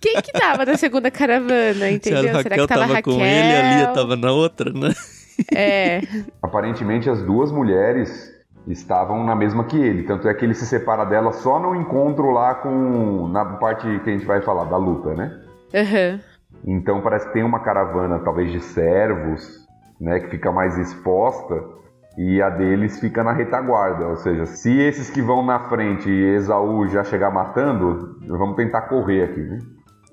[0.01, 2.23] Quem que tava na segunda caravana, Se entendeu?
[2.23, 3.15] Será Raquel que tava, tava Raquel?
[3.15, 4.95] com ele, a Lia tava na outra, né?
[5.55, 6.01] É.
[6.43, 8.33] Aparentemente as duas mulheres
[8.67, 12.31] estavam na mesma que ele, tanto é que ele se separa dela só no encontro
[12.31, 15.41] lá com na parte que a gente vai falar da luta, né?
[15.75, 16.21] Aham.
[16.67, 19.67] Então parece que tem uma caravana talvez de servos,
[20.01, 21.55] né, que fica mais exposta
[22.19, 26.35] e a deles fica na retaguarda, ou seja, se esses que vão na frente e
[26.35, 29.59] Esaú já chegar matando, vamos tentar correr aqui, né?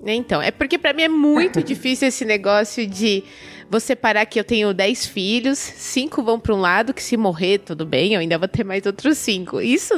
[0.06, 3.24] Então, é porque pra mim é muito difícil esse negócio de
[3.68, 7.58] você parar que eu tenho 10 filhos, cinco vão pra um lado, que se morrer,
[7.58, 9.60] tudo bem, eu ainda vou ter mais outros cinco.
[9.60, 9.92] Isso,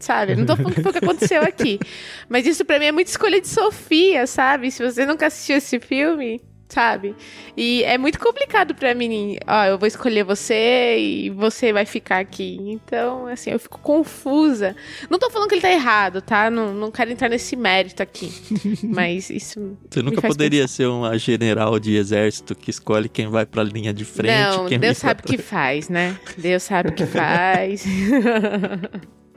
[0.00, 0.34] sabe?
[0.34, 1.78] Não tô falando que foi o que aconteceu aqui.
[2.28, 4.72] Mas isso pra mim é muita escolha de Sofia, sabe?
[4.72, 6.40] Se você nunca assistiu esse filme,
[6.74, 7.14] sabe?
[7.56, 9.38] E é muito complicado para mim.
[9.46, 12.58] Ó, eu vou escolher você e você vai ficar aqui.
[12.60, 14.74] Então, assim, eu fico confusa.
[15.08, 16.50] Não tô falando que ele tá errado, tá?
[16.50, 18.32] Não, não quero entrar nesse mérito aqui.
[18.82, 19.78] Mas isso.
[19.88, 20.74] Você nunca poderia pensar.
[20.74, 24.34] ser uma general de exército que escolhe quem vai pra linha de frente.
[24.34, 26.18] Não, Deus sabe o que faz, né?
[26.36, 27.84] Deus sabe o que faz.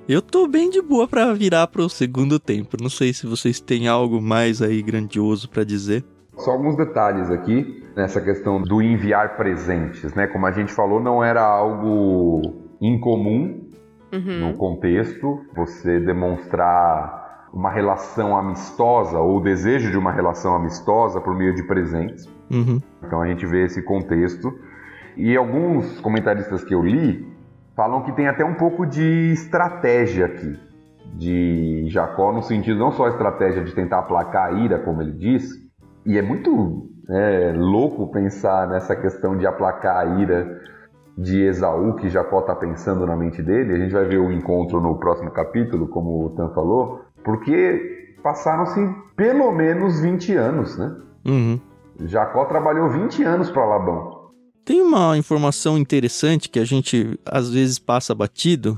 [0.10, 2.78] Eu tô bem de boa para virar pro segundo tempo.
[2.82, 6.02] Não sei se vocês têm algo mais aí grandioso para dizer.
[6.38, 10.28] Só alguns detalhes aqui nessa questão do enviar presentes, né?
[10.28, 12.42] Como a gente falou, não era algo
[12.80, 13.68] incomum
[14.14, 14.52] uhum.
[14.52, 21.36] no contexto você demonstrar uma relação amistosa ou o desejo de uma relação amistosa por
[21.36, 22.30] meio de presentes.
[22.52, 22.80] Uhum.
[23.04, 24.54] Então a gente vê esse contexto.
[25.16, 27.28] E alguns comentaristas que eu li
[27.76, 30.60] falam que tem até um pouco de estratégia aqui
[31.16, 35.14] de Jacó no sentido não só a estratégia de tentar aplacar a ira, como ele
[35.14, 35.67] diz,
[36.08, 40.62] e é muito é, louco pensar nessa questão de aplacar a ira
[41.18, 43.74] de Esaú que Jacó está pensando na mente dele.
[43.74, 48.80] A gente vai ver o encontro no próximo capítulo, como o Tan falou, porque passaram-se
[49.18, 50.96] pelo menos 20 anos, né?
[51.26, 51.60] Uhum.
[52.06, 54.32] Jacó trabalhou 20 anos para Labão.
[54.64, 58.78] Tem uma informação interessante que a gente às vezes passa batido.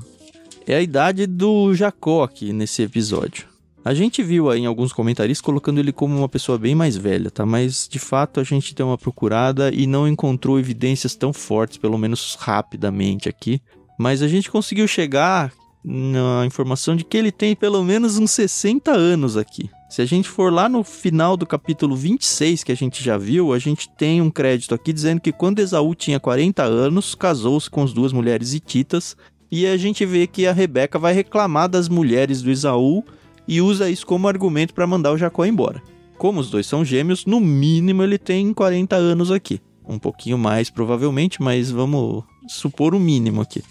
[0.65, 3.47] É a idade do Jacó aqui nesse episódio.
[3.83, 7.31] A gente viu aí em alguns comentários colocando ele como uma pessoa bem mais velha,
[7.31, 7.45] tá?
[7.45, 11.97] Mas de fato a gente deu uma procurada e não encontrou evidências tão fortes, pelo
[11.97, 13.61] menos rapidamente aqui.
[13.97, 15.51] Mas a gente conseguiu chegar
[15.83, 19.69] na informação de que ele tem pelo menos uns 60 anos aqui.
[19.89, 23.53] Se a gente for lá no final do capítulo 26 que a gente já viu,
[23.53, 27.81] a gente tem um crédito aqui dizendo que quando Esaú tinha 40 anos, casou-se com
[27.81, 29.17] as duas mulheres hititas,
[29.51, 33.03] e a gente vê que a Rebeca vai reclamar das mulheres do Esaú
[33.49, 35.81] e usa isso como argumento para mandar o Jacó embora.
[36.19, 39.59] Como os dois são gêmeos, no mínimo ele tem 40 anos aqui.
[39.87, 43.63] Um pouquinho mais, provavelmente, mas vamos supor o mínimo aqui.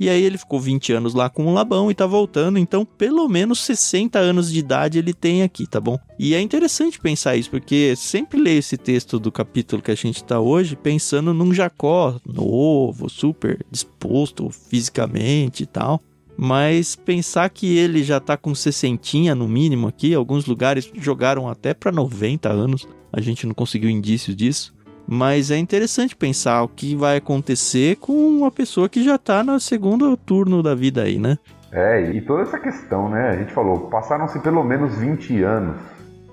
[0.00, 3.28] E aí ele ficou 20 anos lá com o Labão e tá voltando, então pelo
[3.28, 5.98] menos 60 anos de idade ele tem aqui, tá bom?
[6.18, 10.24] E é interessante pensar isso, porque sempre leio esse texto do capítulo que a gente
[10.24, 16.00] tá hoje pensando num Jacó novo, super disposto fisicamente e tal.
[16.36, 21.72] Mas pensar que ele já tá com 60 no mínimo aqui, alguns lugares jogaram até
[21.72, 24.74] para 90 anos, a gente não conseguiu indícios disso.
[25.08, 29.58] Mas é interessante pensar o que vai acontecer com uma pessoa que já tá no
[29.60, 31.38] segundo turno da vida aí, né?
[31.70, 33.30] É, e toda essa questão, né?
[33.30, 35.76] A gente falou, passaram-se pelo menos 20 anos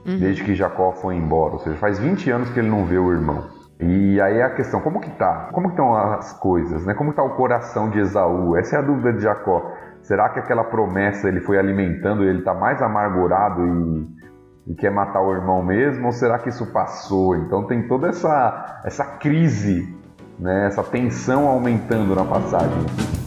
[0.06, 0.18] uhum.
[0.18, 3.12] desde que Jacó foi embora, ou seja, faz 20 anos que ele não vê o
[3.12, 3.44] irmão.
[3.80, 5.50] E aí é a questão, como que tá?
[5.52, 6.94] Como que estão as coisas, né?
[6.94, 8.56] Como está o coração de Esaú?
[8.56, 9.74] Essa é a dúvida de Jacó.
[10.04, 14.92] Será que aquela promessa ele foi alimentando e ele está mais amargurado e, e, quer
[14.92, 16.08] matar o irmão mesmo?
[16.08, 17.38] Ou será que isso passou?
[17.38, 19.98] Então tem toda essa, essa crise,
[20.38, 20.68] né?
[20.68, 23.23] essa tensão aumentando na passagem.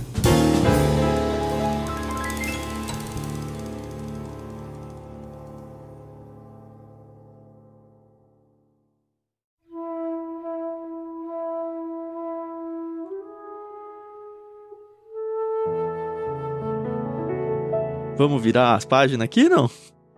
[18.16, 19.68] Vamos virar as páginas aqui, não?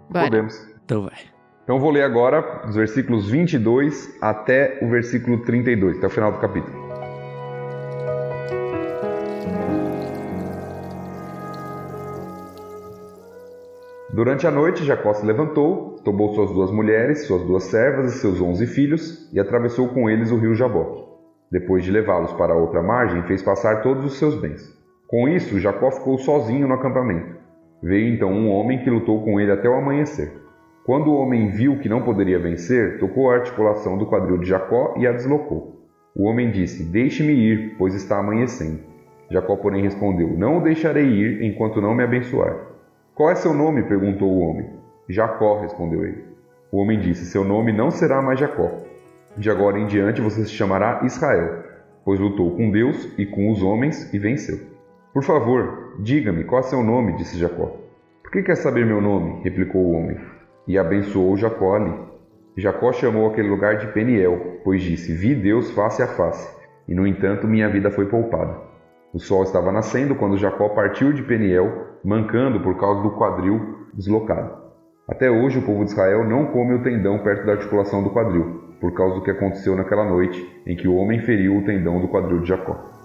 [0.09, 0.27] Bora.
[0.27, 0.55] Podemos.
[0.85, 1.19] Então vai.
[1.65, 6.39] Então vou ler agora os versículos 22 até o versículo 32, até o final do
[6.39, 6.89] capítulo.
[14.15, 18.41] Durante a noite, Jacó se levantou, tomou suas duas mulheres, suas duas servas e seus
[18.41, 21.05] onze filhos e atravessou com eles o rio Jaboque.
[21.51, 24.63] Depois de levá-los para outra margem, fez passar todos os seus bens.
[25.09, 27.38] Com isso, Jacó ficou sozinho no acampamento.
[27.83, 30.33] Veio então um homem que lutou com ele até o amanhecer.
[30.85, 34.95] Quando o homem viu que não poderia vencer, tocou a articulação do quadril de Jacó
[34.97, 35.79] e a deslocou.
[36.17, 38.81] O homem disse: Deixe-me ir, pois está amanhecendo.
[39.31, 42.57] Jacó, porém, respondeu: Não o deixarei ir enquanto não me abençoar.
[43.15, 43.83] Qual é seu nome?
[43.83, 44.71] perguntou o homem.
[45.09, 46.25] Jacó, respondeu ele.
[46.73, 48.71] O homem disse: Seu nome não será mais Jacó.
[49.37, 51.63] De agora em diante você se chamará Israel,
[52.05, 54.78] pois lutou com Deus e com os homens e venceu.
[55.13, 57.77] Por favor, diga-me qual é seu nome, disse Jacó.
[58.23, 59.41] Por que quer saber meu nome?
[59.43, 60.19] replicou o homem.
[60.67, 61.95] E abençoou Jacó ali.
[62.57, 66.47] Jacó chamou aquele lugar de Peniel, pois disse: Vi Deus face a face,
[66.87, 68.55] e no entanto minha vida foi poupada.
[69.15, 74.59] O sol estava nascendo quando Jacó partiu de Peniel, mancando por causa do quadril deslocado.
[75.09, 78.75] Até hoje o povo de Israel não come o tendão perto da articulação do quadril,
[78.79, 82.09] por causa do que aconteceu naquela noite em que o homem feriu o tendão do
[82.09, 82.98] quadril de Jacó.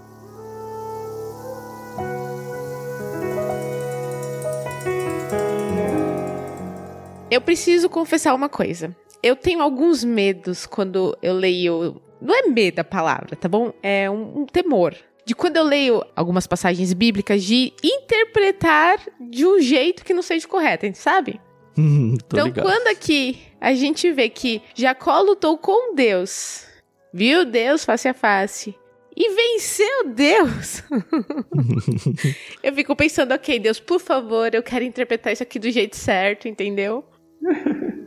[7.33, 8.95] Eu preciso confessar uma coisa.
[9.23, 11.99] eu tenho alguns medos quando eu leio.
[12.21, 13.73] Não é medo a palavra, tá bom?
[13.81, 14.95] É um, um temor.
[15.25, 20.47] De quando eu leio algumas passagens bíblicas, de interpretar de um jeito que não seja
[20.47, 21.39] correto, sabe?
[21.77, 22.65] Hum, tô então, ligado.
[22.65, 26.67] quando aqui a gente vê que Jacó lutou com Deus,
[27.11, 28.75] viu Deus face a face
[29.15, 30.83] e venceu Deus,
[32.61, 36.47] eu fico pensando, ok, Deus, por favor, eu quero interpretar isso aqui do jeito certo,
[36.47, 37.03] entendeu?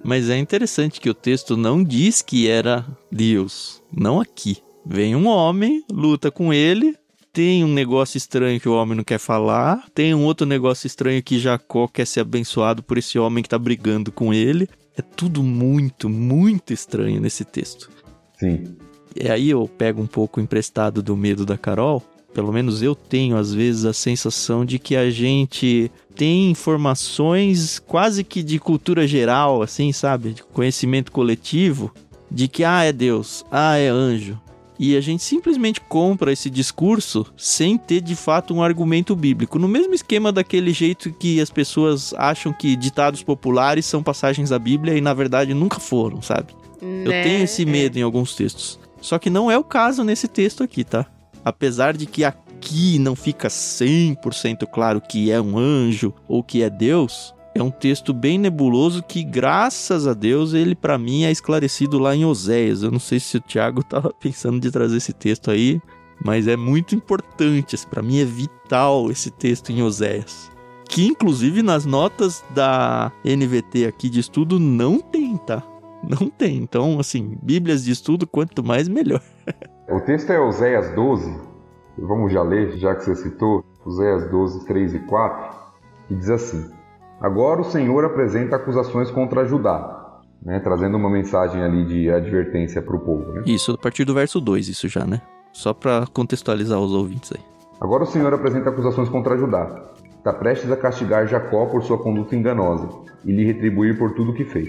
[0.05, 4.59] Mas é interessante que o texto não diz que era Deus, não aqui.
[4.85, 6.95] Vem um homem, luta com ele,
[7.33, 11.23] tem um negócio estranho que o homem não quer falar, tem um outro negócio estranho
[11.23, 14.69] que Jacó quer ser abençoado por esse homem que tá brigando com ele.
[14.97, 17.91] É tudo muito, muito estranho nesse texto.
[18.39, 18.77] Sim.
[19.15, 22.03] E aí eu pego um pouco emprestado do medo da Carol.
[22.33, 28.25] Pelo menos eu tenho às vezes a sensação de que a gente tem informações quase
[28.25, 30.33] que de cultura geral, assim, sabe?
[30.33, 31.93] De conhecimento coletivo,
[32.31, 34.41] de que ah, é Deus, ah, é anjo.
[34.79, 39.59] E a gente simplesmente compra esse discurso sem ter de fato um argumento bíblico.
[39.59, 44.59] No mesmo esquema daquele jeito que as pessoas acham que ditados populares são passagens da
[44.59, 46.55] Bíblia e na verdade nunca foram, sabe?
[46.83, 47.23] Eu Né?
[47.23, 48.79] tenho esse medo em alguns textos.
[49.01, 51.07] Só que não é o caso nesse texto aqui, tá?
[51.43, 52.23] Apesar de que
[52.57, 57.71] aqui não fica 100% claro que é um anjo ou que é Deus, é um
[57.71, 62.83] texto bem nebuloso que, graças a Deus, ele pra mim é esclarecido lá em Oséias.
[62.83, 65.81] Eu não sei se o Thiago tava pensando de trazer esse texto aí,
[66.25, 67.77] mas é muito importante.
[67.87, 70.51] Para mim é vital esse texto em Oséias.
[70.89, 75.63] Que inclusive nas notas da NVT aqui de estudo não tem, tá?
[76.03, 76.59] Não tem.
[76.59, 79.23] Então, assim, Bíblias de estudo, quanto mais melhor.
[79.89, 81.56] O texto é Oséias 12.
[81.99, 85.57] Vamos já ler, já que você citou, Oséias 12, 3 e 4,
[86.09, 86.71] que diz assim:
[87.21, 92.97] Agora o Senhor apresenta acusações contra Judá, né, trazendo uma mensagem ali de advertência para
[92.97, 93.33] o povo.
[93.33, 93.43] Né?
[93.47, 95.23] Isso, a partir do verso 2, isso já, né?
[95.53, 97.43] Só pra contextualizar os ouvintes aí.
[97.81, 99.91] Agora o Senhor apresenta acusações contra Judá.
[100.19, 102.89] Está prestes a castigar Jacó por sua conduta enganosa
[103.25, 104.69] e lhe retribuir por tudo o que fez.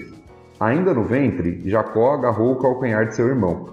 [0.58, 3.68] Ainda no ventre, Jacó agarrou o calcanhar de seu irmão.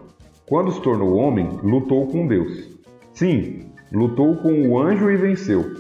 [0.48, 2.75] Quando se tornou homem, lutou com Deus.
[3.16, 5.74] Sim, lutou com o anjo e venceu.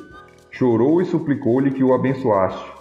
[0.51, 2.73] Chorou e suplicou-lhe que o abençoaste.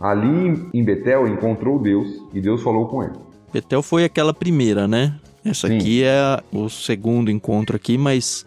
[0.00, 3.12] Ali em Betel encontrou Deus e Deus falou com ele.
[3.52, 5.14] Betel foi aquela primeira, né?
[5.44, 5.76] Essa Sim.
[5.76, 8.46] aqui é o segundo encontro aqui, mas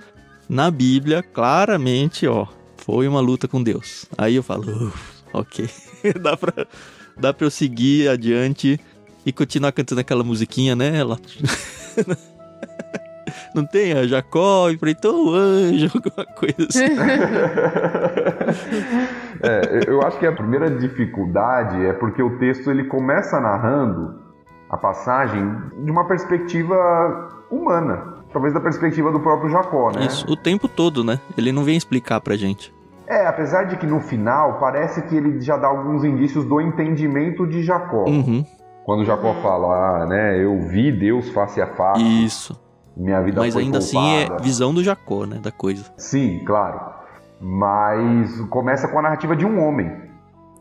[0.50, 2.48] na Bíblia, claramente, ó,
[2.78, 4.06] foi uma luta com Deus.
[4.18, 5.70] Aí eu falo, "Uf, ok,
[6.22, 6.68] dá, pra,
[7.20, 8.80] dá pra eu seguir adiante
[9.24, 10.98] e continuar cantando aquela musiquinha, né?
[10.98, 11.20] Ela...
[13.54, 16.86] Não tem a Jacó enfrentou o anjo, alguma coisa assim.
[19.44, 24.14] É, eu acho que a primeira dificuldade é porque o texto ele começa narrando
[24.70, 25.44] a passagem
[25.84, 26.76] de uma perspectiva
[27.50, 30.06] humana, talvez da perspectiva do próprio Jacó, né?
[30.06, 31.20] Isso, o tempo todo, né?
[31.36, 32.72] Ele não vem explicar pra gente.
[33.08, 37.48] É, apesar de que no final parece que ele já dá alguns indícios do entendimento
[37.48, 38.06] de Jacó.
[38.08, 38.46] Uhum,
[38.86, 42.61] Quando Jacó fala, ah, né, eu vi Deus face a face, isso.
[42.96, 45.40] Minha vida Mas foi ainda assim é visão do Jacó, né?
[45.42, 45.86] Da coisa.
[45.98, 46.80] Sim, claro.
[47.40, 49.92] Mas começa com a narrativa de um homem,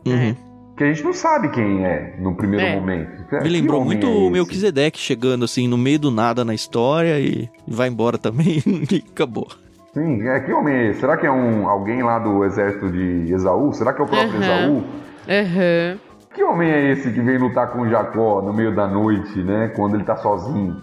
[0.05, 0.35] Uhum.
[0.75, 2.73] que a gente não sabe quem é no primeiro É.
[2.75, 3.23] momento.
[3.29, 4.29] Que Me lembrou muito é o?
[4.31, 9.47] Melquisedeque chegando assim no meio do nada na história e vai embora também e acabou.
[9.93, 11.01] Sim, é, que homem é esse?
[11.01, 13.73] Será que é um, alguém lá do exército de Esaú?
[13.73, 14.43] Será que é o próprio Aham.
[14.43, 14.83] Esaú?
[15.29, 15.99] Aham.
[16.33, 19.67] Que homem é esse que vem lutar com Jacó no meio da noite, né?
[19.75, 20.77] Quando ele tá sozinho?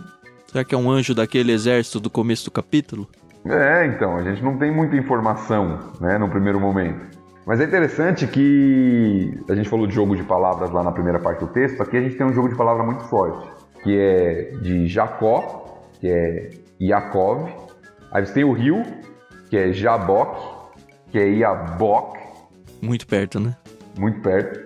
[0.59, 3.09] Será que é um anjo daquele exército do começo do capítulo?
[3.47, 7.16] É, então, a gente não tem muita informação, né, no primeiro momento.
[7.47, 11.38] Mas é interessante que a gente falou de jogo de palavras lá na primeira parte
[11.38, 13.49] do texto, aqui a gente tem um jogo de palavra muito forte,
[13.85, 17.49] que é de Jacó, que é Yaakov,
[18.11, 18.83] aí você tem o rio,
[19.49, 20.40] que é Jabok,
[21.12, 22.18] que é Iabok,
[22.83, 23.57] Muito perto, né?
[23.97, 24.59] muito perto,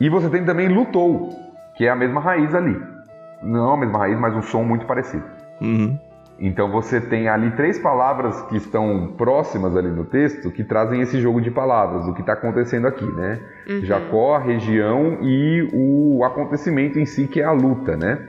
[0.00, 1.30] e você tem também lutou,
[1.76, 2.97] que é a mesma raiz ali.
[3.42, 5.24] Não a mesma raiz, mas um som muito parecido.
[5.60, 5.98] Uhum.
[6.40, 11.20] Então você tem ali três palavras que estão próximas ali no texto que trazem esse
[11.20, 13.40] jogo de palavras, o que está acontecendo aqui, né?
[13.82, 18.28] Jacó, a região e o acontecimento em si, que é a luta, né?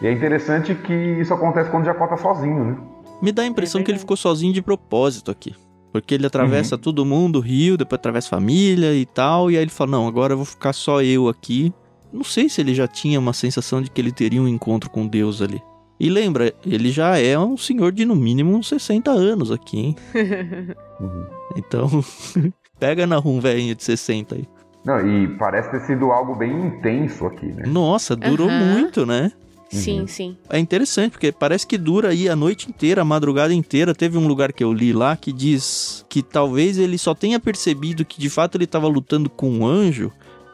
[0.00, 2.76] E é interessante que isso acontece quando Jacó está sozinho, né?
[3.20, 5.54] Me dá a impressão É que ele ficou sozinho de propósito aqui.
[5.92, 9.62] Porque ele atravessa todo mundo, o rio, depois atravessa a família e tal, e aí
[9.62, 11.74] ele fala: Não, agora eu vou ficar só eu aqui.
[12.12, 15.06] Não sei se ele já tinha uma sensação de que ele teria um encontro com
[15.06, 15.62] Deus ali.
[15.98, 19.96] E lembra, ele já é um senhor de no mínimo uns 60 anos aqui, hein?
[21.00, 21.24] Uhum.
[21.56, 21.88] Então,
[22.78, 24.46] pega na rum velhinha de 60 aí.
[24.84, 27.64] Não, e parece ter sido algo bem intenso aqui, né?
[27.66, 28.74] Nossa, durou Aham.
[28.74, 29.32] muito, né?
[29.70, 30.36] Sim, sim.
[30.48, 33.94] É interessante, porque parece que dura aí a noite inteira, a madrugada inteira.
[33.94, 38.04] Teve um lugar que eu li lá que diz que talvez ele só tenha percebido
[38.04, 40.10] que de fato ele estava lutando com um anjo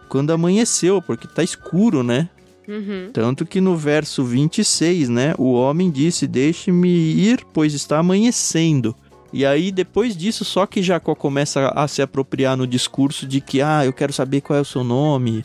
[0.08, 2.28] quando amanheceu, porque tá escuro, né?
[2.68, 3.10] Uhum.
[3.12, 8.94] Tanto que no verso 26, né, o homem disse: Deixe-me ir, pois está amanhecendo.
[9.32, 13.60] E aí, depois disso, só que Jacó começa a se apropriar no discurso de que,
[13.60, 15.44] ah, eu quero saber qual é o seu nome.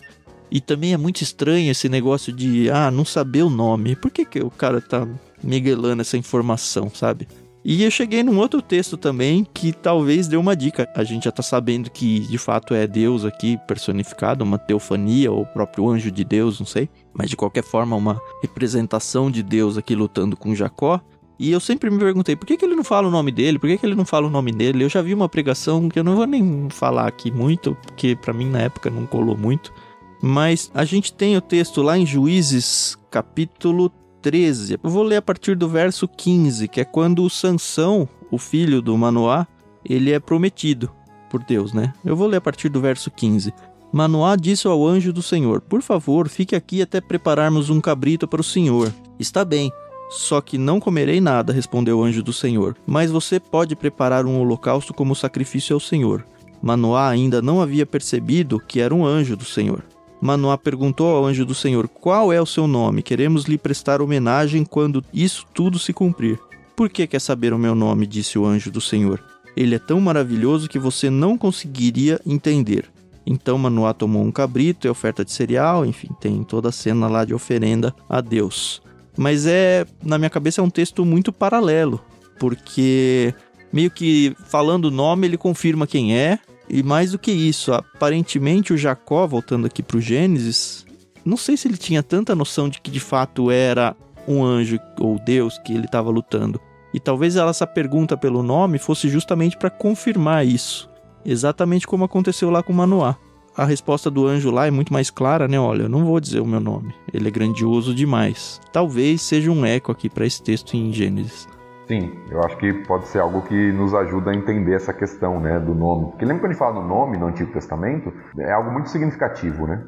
[0.49, 3.95] E também é muito estranho esse negócio de, ah, não saber o nome.
[3.95, 5.07] Por que, que o cara tá
[5.43, 7.27] miguelando essa informação, sabe?
[7.63, 10.91] E eu cheguei num outro texto também que talvez dê uma dica.
[10.95, 15.43] A gente já tá sabendo que de fato é Deus aqui personificado, uma teofania ou
[15.43, 16.89] o próprio anjo de Deus, não sei.
[17.13, 20.99] Mas de qualquer forma, uma representação de Deus aqui lutando com Jacó.
[21.37, 23.57] E eu sempre me perguntei, por que, que ele não fala o nome dele?
[23.57, 24.83] Por que, que ele não fala o nome dele?
[24.83, 28.33] Eu já vi uma pregação que eu não vou nem falar aqui muito, porque para
[28.33, 29.73] mim na época não colou muito.
[30.21, 33.91] Mas a gente tem o texto lá em Juízes, capítulo
[34.21, 34.79] 13.
[34.81, 38.81] Eu vou ler a partir do verso 15, que é quando o Sansão, o filho
[38.81, 39.47] do Manoá,
[39.83, 40.91] ele é prometido
[41.29, 41.93] por Deus, né?
[42.05, 43.53] Eu vou ler a partir do verso 15.
[43.91, 48.41] Manoá disse ao anjo do Senhor: Por favor, fique aqui até prepararmos um cabrito para
[48.41, 48.93] o Senhor.
[49.19, 49.71] Está bem,
[50.09, 52.75] só que não comerei nada, respondeu o anjo do Senhor.
[52.85, 56.25] Mas você pode preparar um holocausto como sacrifício ao Senhor.
[56.61, 59.83] Manoá ainda não havia percebido que era um anjo do Senhor.
[60.21, 63.01] Manoá perguntou ao anjo do Senhor: Qual é o seu nome?
[63.01, 66.39] Queremos lhe prestar homenagem quando isso tudo se cumprir.
[66.75, 68.05] Por que quer saber o meu nome?
[68.05, 69.21] disse o anjo do Senhor.
[69.57, 72.89] Ele é tão maravilhoso que você não conseguiria entender.
[73.25, 77.25] Então Manoá tomou um cabrito e oferta de cereal, enfim, tem toda a cena lá
[77.25, 78.81] de oferenda a Deus.
[79.17, 82.01] Mas é, na minha cabeça, é um texto muito paralelo,
[82.39, 83.33] porque
[83.71, 86.39] meio que falando o nome ele confirma quem é,
[86.73, 90.85] e mais do que isso, aparentemente o Jacó, voltando aqui para o Gênesis,
[91.25, 93.93] não sei se ele tinha tanta noção de que de fato era
[94.25, 96.61] um anjo ou Deus que ele estava lutando.
[96.93, 100.89] E talvez essa pergunta pelo nome fosse justamente para confirmar isso,
[101.25, 103.17] exatamente como aconteceu lá com Manoá.
[103.55, 105.59] A resposta do anjo lá é muito mais clara, né?
[105.59, 108.61] Olha, eu não vou dizer o meu nome, ele é grandioso demais.
[108.71, 111.49] Talvez seja um eco aqui para esse texto em Gênesis.
[111.91, 115.59] Sim, eu acho que pode ser algo que nos ajuda a entender essa questão né,
[115.59, 116.11] do nome.
[116.11, 118.13] Porque lembra quando a gente fala no nome no Antigo Testamento?
[118.39, 119.83] É algo muito significativo, né?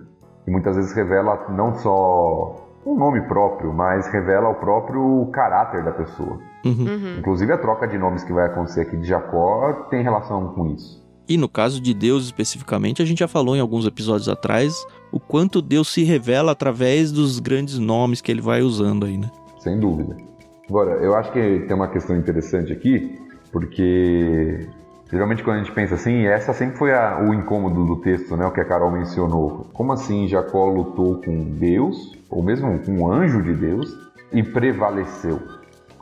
[0.46, 5.94] E muitas vezes revela não só um nome próprio, mas revela o próprio caráter da
[5.94, 6.42] pessoa.
[6.66, 7.20] Uhum.
[7.20, 11.02] Inclusive a troca de nomes que vai acontecer aqui de Jacó tem relação com isso.
[11.30, 15.22] E no caso de Deus especificamente, a gente já falou em alguns episódios atrás o
[15.22, 19.32] quanto Deus se revela através dos grandes nomes que ele vai usando aí, né?
[19.58, 20.33] Sem dúvida.
[20.74, 23.22] Agora, eu acho que tem uma questão interessante aqui,
[23.52, 24.68] porque
[25.12, 28.44] geralmente quando a gente pensa assim, essa sempre foi a, o incômodo do texto, né,
[28.44, 29.68] o que a Carol mencionou.
[29.72, 33.88] Como assim Jacó lutou com Deus, ou mesmo com um anjo de Deus,
[34.32, 35.40] e prevaleceu?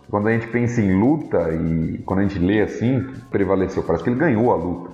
[0.09, 4.09] Quando a gente pensa em luta e quando a gente lê assim, prevaleceu, parece que
[4.09, 4.89] ele ganhou a luta.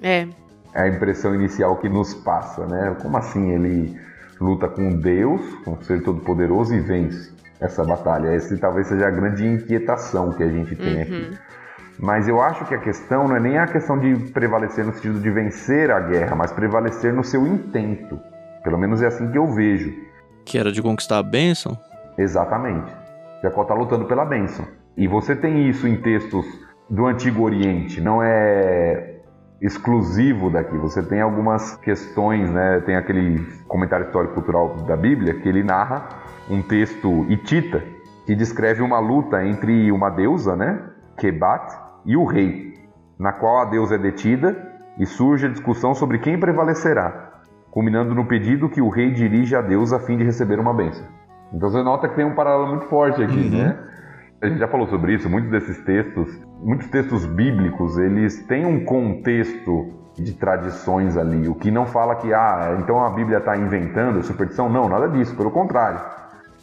[0.00, 0.26] É.
[0.72, 2.96] É a impressão inicial que nos passa, né?
[3.02, 3.94] Como assim ele
[4.40, 7.36] luta com Deus, com o ser todo-poderoso e vence?
[7.60, 8.34] Essa batalha.
[8.34, 11.02] Esse talvez seja a grande inquietação que a gente tem Uhum.
[11.02, 11.38] aqui.
[12.00, 15.18] Mas eu acho que a questão não é nem a questão de prevalecer no sentido
[15.18, 18.20] de vencer a guerra, mas prevalecer no seu intento.
[18.62, 19.92] Pelo menos é assim que eu vejo.
[20.44, 21.76] Que era de conquistar a bênção.
[22.16, 22.92] Exatamente.
[23.42, 24.64] Jacó está lutando pela bênção.
[24.96, 26.44] E você tem isso em textos
[26.88, 29.16] do Antigo Oriente, não é
[29.60, 30.76] exclusivo daqui.
[30.78, 32.80] Você tem algumas questões, né?
[32.86, 36.08] Tem aquele comentário histórico cultural da Bíblia que ele narra
[36.50, 37.82] um texto hitita
[38.26, 40.82] que descreve uma luta entre uma deusa, né?
[41.16, 41.74] Kebat,
[42.04, 42.74] e o rei,
[43.18, 44.56] na qual a deusa é detida
[44.98, 47.40] e surge a discussão sobre quem prevalecerá,
[47.70, 51.04] culminando no pedido que o rei dirige a deusa a fim de receber uma bênção.
[51.52, 53.50] Então você nota que tem um paralelo muito forte aqui, Uhum.
[53.50, 53.78] né?
[54.40, 58.84] A gente já falou sobre isso, muitos desses textos, muitos textos bíblicos, eles têm um
[58.84, 64.22] contexto de tradições ali, o que não fala que, ah, então a Bíblia está inventando
[64.22, 66.00] superstição, não, nada disso, pelo contrário.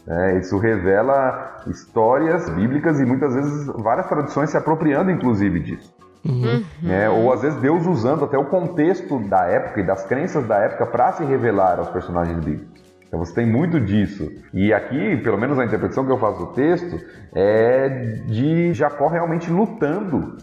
[0.08, 5.94] É, isso revela histórias bíblicas e muitas vezes várias tradições se apropriando, inclusive, disso.
[6.24, 6.64] Uhum.
[6.82, 7.08] né?
[7.08, 10.86] Ou às vezes Deus usando até o contexto da época e das crenças da época
[10.86, 12.84] para se revelar aos personagens bíblicos.
[13.06, 14.30] Então você tem muito disso.
[14.52, 16.98] E aqui, pelo menos a interpretação que eu faço do texto,
[17.34, 17.88] é
[18.26, 20.36] de Jacó realmente lutando.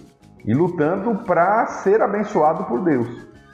[0.45, 3.07] E lutando para ser abençoado por Deus.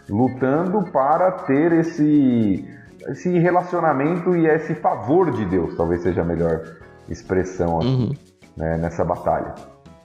[0.10, 2.68] Lutando para ter esse,
[3.12, 6.62] esse relacionamento e esse favor de Deus, talvez seja a melhor
[7.10, 8.12] expressão aqui, Uhum.
[8.58, 9.56] né, nessa batalha.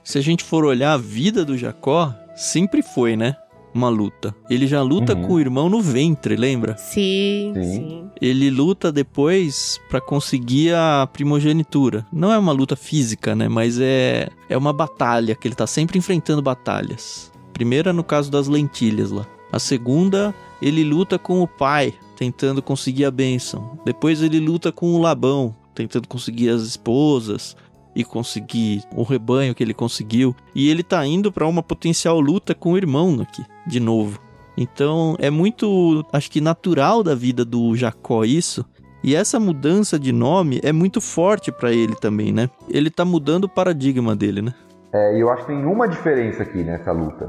[0.03, 3.35] Se a gente for olhar a vida do Jacó, sempre foi, né?
[3.73, 4.33] Uma luta.
[4.49, 5.23] Ele já luta Uhum.
[5.27, 6.77] com o irmão no ventre, lembra?
[6.77, 7.63] Sim, Sim.
[7.63, 8.09] sim.
[8.21, 12.05] ele luta depois para conseguir a primogenitura.
[12.13, 13.49] Não é uma luta física, né?
[13.49, 17.29] Mas é, é uma batalha, que ele tá sempre enfrentando batalhas.
[17.51, 19.25] Primeira no caso das lentilhas lá.
[19.51, 23.77] A segunda, ele luta com o pai, tentando conseguir a bênção.
[23.85, 27.55] Depois ele luta com o Labão, tentando conseguir as esposas
[27.95, 30.35] e conseguir o rebanho que ele conseguiu.
[30.53, 34.19] E ele tá indo para uma potencial luta com o irmão aqui, de novo.
[34.57, 38.65] Então é muito, acho que natural da vida do Jacó isso.
[39.03, 42.49] E essa mudança de nome é muito forte para ele também, né?
[42.67, 44.53] Ele tá mudando o paradigma dele, né?
[44.91, 47.27] É, e eu acho que tem uma diferença aqui nessa luta.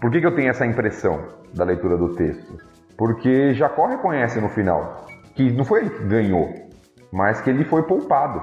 [0.00, 1.24] Por que, que eu tenho essa impressão
[1.54, 2.58] da leitura do texto?
[2.96, 6.52] Porque Jacó reconhece no final que não foi ele que ganhou,
[7.12, 8.40] mas que ele foi poupado.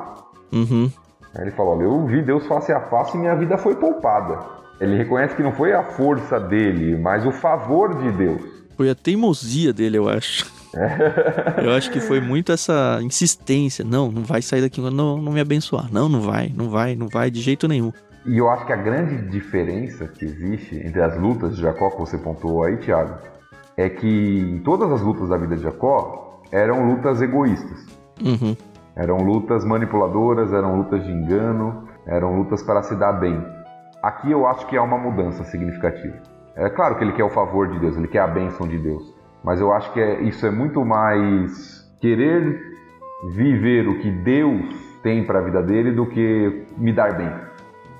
[0.52, 0.92] Uhum.
[1.36, 4.40] Aí ele fala: Olha, eu vi Deus face a face e minha vida foi poupada.
[4.80, 8.42] Ele reconhece que não foi a força dele, mas o favor de Deus.
[8.76, 10.52] Foi a teimosia dele, eu acho.
[11.62, 13.84] Eu acho que foi muito essa insistência.
[13.84, 15.92] Não, não vai sair daqui não, não me abençoar.
[15.92, 17.92] Não, não vai, não vai, não vai de jeito nenhum.
[18.26, 22.00] E eu acho que a grande diferença que existe entre as lutas de Jacó que
[22.00, 23.18] você pontuou aí, Thiago,
[23.82, 27.86] é que todas as lutas da vida de Jacó eram lutas egoístas.
[28.24, 28.56] Uhum.
[28.96, 33.44] Eram lutas manipuladoras, eram lutas de engano, eram lutas para se dar bem.
[34.04, 36.18] Aqui eu acho que é uma mudança significativa.
[36.56, 39.16] É claro que ele quer o favor de Deus, ele quer a bênção de Deus,
[39.44, 42.62] mas eu acho que é, isso é muito mais querer
[43.30, 47.32] viver o que Deus tem para a vida dele do que me dar bem.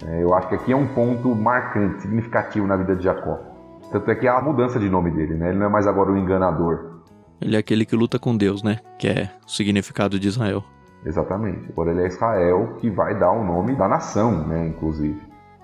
[0.06, 3.51] É, eu acho que aqui é um ponto marcante, significativo na vida de Jacó.
[3.92, 5.50] Tanto é que há a mudança de nome dele, né?
[5.50, 7.02] Ele não é mais agora o enganador.
[7.42, 8.78] Ele é aquele que luta com Deus, né?
[8.98, 10.64] Que é o significado de Israel.
[11.06, 11.70] Exatamente.
[11.72, 14.68] Agora ele é Israel que vai dar o nome da nação, né?
[14.68, 15.20] Inclusive.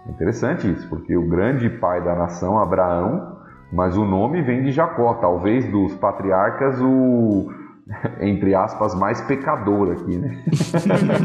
[0.08, 3.38] É interessante isso, porque o grande pai da nação, Abraão,
[3.72, 7.52] mas o nome vem de Jacó, talvez dos patriarcas o
[8.22, 10.44] entre aspas, mais pecador aqui, né?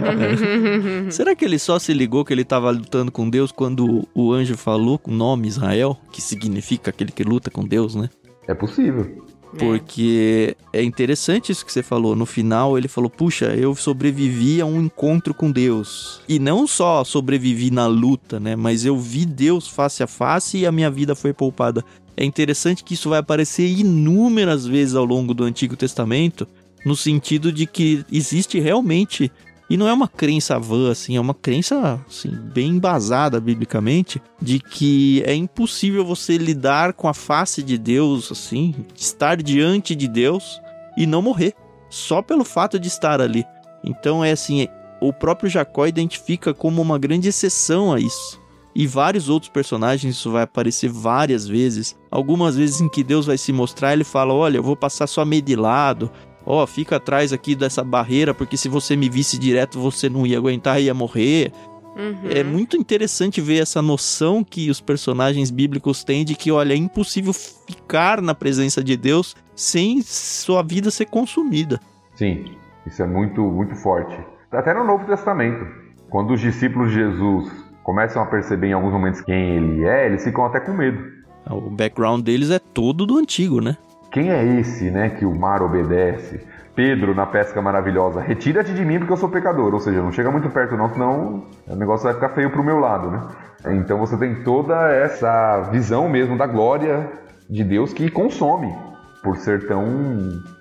[1.11, 4.57] Será que ele só se ligou que ele estava lutando com Deus quando o anjo
[4.57, 8.09] falou o nome Israel, que significa aquele que luta com Deus, né?
[8.47, 9.23] É possível.
[9.59, 12.17] Porque é interessante isso que você falou.
[12.17, 16.23] No final, ele falou: Puxa, eu sobrevivi a um encontro com Deus.
[16.29, 18.57] E não só sobrevivi na luta, né?
[18.57, 21.85] Mas eu vi Deus face a face e a minha vida foi poupada.
[22.17, 26.47] É interessante que isso vai aparecer inúmeras vezes ao longo do Antigo Testamento,
[26.85, 29.31] no sentido de que existe realmente
[29.73, 34.59] e não é uma crença vã, assim, é uma crença assim, bem embasada biblicamente de
[34.59, 40.61] que é impossível você lidar com a face de Deus, assim, estar diante de Deus
[40.95, 41.55] e não morrer,
[41.89, 43.47] só pelo fato de estar ali.
[43.83, 44.69] Então é assim,
[45.01, 48.42] o próprio Jacó identifica como uma grande exceção a isso.
[48.75, 51.97] E vários outros personagens, isso vai aparecer várias vezes.
[52.11, 55.25] Algumas vezes em que Deus vai se mostrar, ele fala: Olha, eu vou passar só
[55.25, 56.11] meio de lado,
[56.47, 60.27] ó, oh, fica atrás aqui dessa barreira, porque se você me visse direto, você não
[60.27, 61.53] ia aguentar e ia morrer.
[61.97, 62.31] Uhum.
[62.31, 66.77] É muito interessante ver essa noção que os personagens bíblicos têm de que, olha, é
[66.77, 71.79] impossível ficar na presença de Deus sem sua vida ser consumida.
[72.15, 72.47] Sim,
[72.87, 74.19] isso é muito, muito forte.
[74.51, 75.67] Até no Novo Testamento,
[76.09, 77.53] quando os discípulos de Jesus
[77.83, 81.03] começam a perceber em alguns momentos quem ele é, eles ficam até com medo.
[81.51, 83.77] O background deles é todo do antigo, né?
[84.11, 86.41] Quem é esse, né, que o mar obedece?
[86.75, 89.75] Pedro, na pesca maravilhosa, retira-te de mim porque eu sou pecador.
[89.75, 92.79] Ou seja, não chega muito perto não, senão o negócio vai ficar feio pro meu
[92.79, 93.29] lado, né?
[93.73, 97.11] Então você tem toda essa visão mesmo da glória
[97.49, 98.75] de Deus que consome,
[99.23, 99.85] por ser tão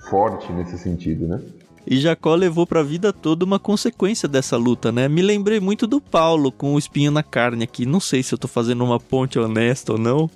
[0.09, 1.39] forte nesse sentido, né?
[1.85, 5.07] E Jacó levou para a vida toda uma consequência dessa luta, né?
[5.07, 7.85] Me lembrei muito do Paulo com o espinho na carne aqui.
[7.85, 10.29] Não sei se eu tô fazendo uma ponte honesta ou não,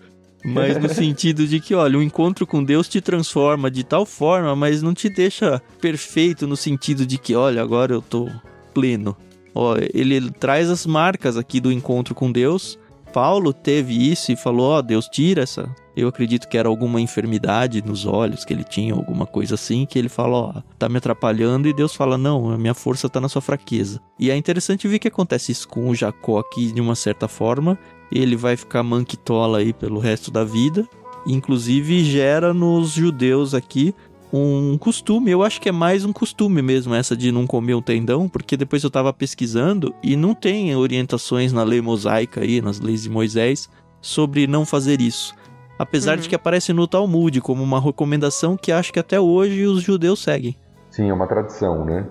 [0.43, 4.55] mas no sentido de que, olha, o encontro com Deus te transforma de tal forma,
[4.55, 8.29] mas não te deixa perfeito no sentido de que, olha, agora eu tô
[8.73, 9.15] pleno.
[9.53, 12.77] Ó, ele traz as marcas aqui do encontro com Deus.
[13.13, 15.73] Paulo teve isso e falou: Ó, Deus tira essa.
[15.95, 19.97] Eu acredito que era alguma enfermidade nos olhos que ele tinha, alguma coisa assim, que
[19.97, 21.67] ele fala: Ó, oh, tá me atrapalhando.
[21.67, 24.01] E Deus fala: Não, a minha força tá na sua fraqueza.
[24.19, 27.77] E é interessante ver que acontece isso com o Jacó aqui de uma certa forma
[28.11, 30.87] ele vai ficar manquitola aí pelo resto da vida.
[31.25, 33.93] Inclusive gera nos judeus aqui
[34.31, 37.81] um costume, eu acho que é mais um costume mesmo essa de não comer um
[37.81, 42.79] tendão, porque depois eu estava pesquisando e não tem orientações na lei mosaica aí, nas
[42.81, 43.69] leis de Moisés,
[44.01, 45.33] sobre não fazer isso.
[45.77, 46.21] Apesar uhum.
[46.21, 50.23] de que aparece no Talmud como uma recomendação que acho que até hoje os judeus
[50.23, 50.55] seguem.
[50.89, 52.05] Sim, é uma tradição, né?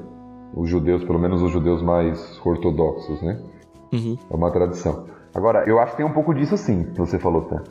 [0.55, 3.39] Os judeus, pelo menos os judeus mais ortodoxos, né?
[3.93, 4.19] Uhum.
[4.31, 5.07] É uma tradição.
[5.35, 7.63] Agora, eu acho que tem um pouco disso sim, que você falou, tá?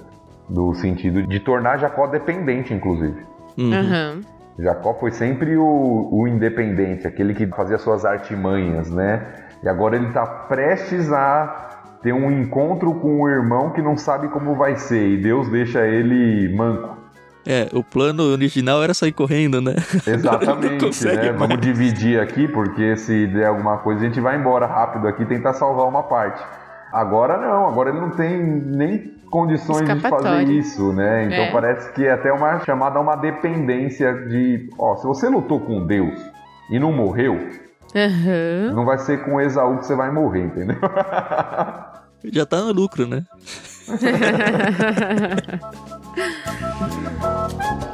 [0.50, 3.24] Do sentido de tornar Jacó dependente, inclusive.
[3.58, 4.22] Uhum.
[4.60, 9.34] Jacó foi sempre o, o independente, aquele que fazia suas artimanhas, né?
[9.64, 11.73] E agora ele está prestes a
[12.04, 15.88] ter um encontro com o irmão que não sabe como vai ser e Deus deixa
[15.88, 16.98] ele manco.
[17.46, 19.76] É, o plano original era sair correndo, né?
[20.08, 21.32] Exatamente, né?
[21.32, 21.40] Mais.
[21.40, 25.54] Vamos dividir aqui, porque se der alguma coisa a gente vai embora rápido aqui tentar
[25.54, 26.42] salvar uma parte.
[26.92, 31.26] Agora não, agora ele não tem nem condições de fazer isso, né?
[31.26, 31.52] Então é.
[31.52, 35.86] parece que é até uma chamada a uma dependência de, ó, se você lutou com
[35.86, 36.18] Deus
[36.70, 37.40] e não morreu,
[37.96, 38.76] uhum.
[38.76, 40.78] não vai ser com Esaú que você vai morrer, entendeu?
[42.26, 43.26] Já tá no lucro, né?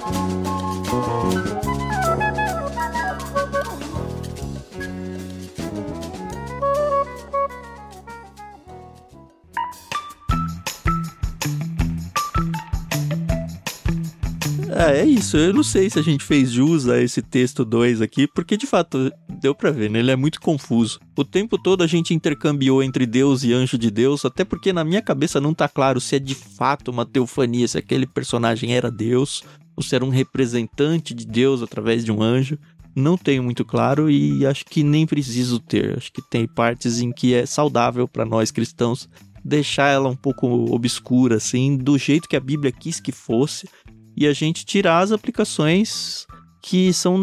[14.80, 15.36] É, é isso.
[15.36, 18.66] Eu não sei se a gente fez jus a esse texto 2 aqui, porque de
[18.66, 20.00] fato deu para ver, né?
[20.00, 21.02] Ele é muito confuso.
[21.18, 24.86] O tempo todo a gente intercambiou entre Deus e anjo de Deus, até porque na
[24.86, 28.90] minha cabeça não tá claro se é de fato uma teofania, se aquele personagem era
[28.90, 29.44] Deus,
[29.76, 32.58] ou se era um representante de Deus através de um anjo.
[32.96, 35.98] Não tenho muito claro e acho que nem preciso ter.
[35.98, 39.10] Acho que tem partes em que é saudável para nós cristãos
[39.44, 43.68] deixar ela um pouco obscura, assim, do jeito que a Bíblia quis que fosse,
[44.16, 46.26] e a gente tirar as aplicações
[46.62, 47.16] que são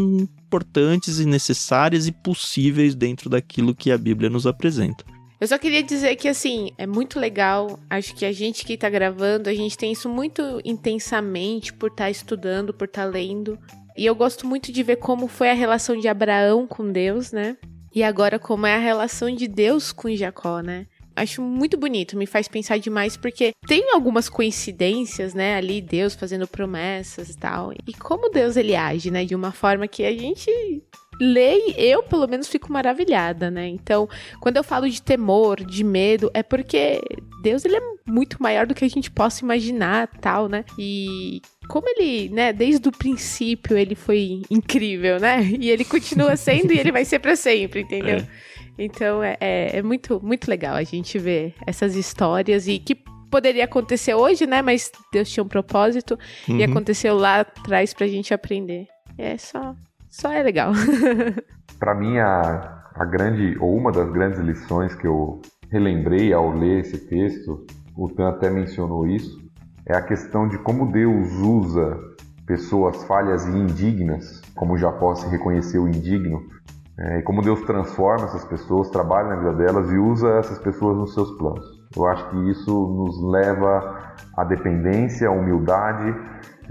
[0.46, 5.04] importantes e necessárias e possíveis dentro daquilo que a Bíblia nos apresenta.
[5.38, 7.78] Eu só queria dizer que, assim, é muito legal.
[7.90, 12.04] Acho que a gente que tá gravando, a gente tem isso muito intensamente por estar
[12.04, 13.58] tá estudando, por estar tá lendo.
[13.96, 17.56] E eu gosto muito de ver como foi a relação de Abraão com Deus, né?
[17.94, 20.86] E agora como é a relação de Deus com Jacó, né?
[21.16, 25.56] Acho muito bonito, me faz pensar demais, porque tem algumas coincidências, né?
[25.56, 27.72] Ali, Deus fazendo promessas e tal.
[27.72, 29.24] E como Deus ele age, né?
[29.24, 30.50] De uma forma que a gente
[31.20, 33.66] lê eu, pelo menos, fico maravilhada, né?
[33.68, 34.08] Então,
[34.40, 37.00] quando eu falo de temor, de medo, é porque
[37.42, 40.64] Deus ele é muito maior do que a gente possa imaginar, tal, né?
[40.78, 45.42] E como ele, né, desde o princípio ele foi incrível, né?
[45.58, 48.18] E ele continua sendo e ele vai ser para sempre, entendeu?
[48.18, 48.26] É.
[48.78, 52.94] Então é, é, é, muito, muito legal a gente ver essas histórias e que
[53.30, 54.62] poderia acontecer hoje, né?
[54.62, 56.18] Mas Deus tinha um propósito
[56.48, 56.58] uhum.
[56.58, 58.86] e aconteceu lá atrás pra gente aprender.
[59.18, 59.74] É só,
[60.08, 60.72] só é legal.
[61.78, 66.80] para mim, a, a grande, ou uma das grandes lições que eu relembrei ao ler
[66.80, 67.66] esse texto,
[67.96, 69.40] o Tan até mencionou isso,
[69.86, 71.98] é a questão de como Deus usa
[72.46, 76.42] pessoas falhas e indignas, como Jacó se reconheceu indigno,
[76.98, 80.96] é, e como Deus transforma essas pessoas, trabalha na vida delas e usa essas pessoas
[80.96, 81.64] nos seus planos.
[81.94, 86.14] Eu acho que isso nos leva à dependência, à humildade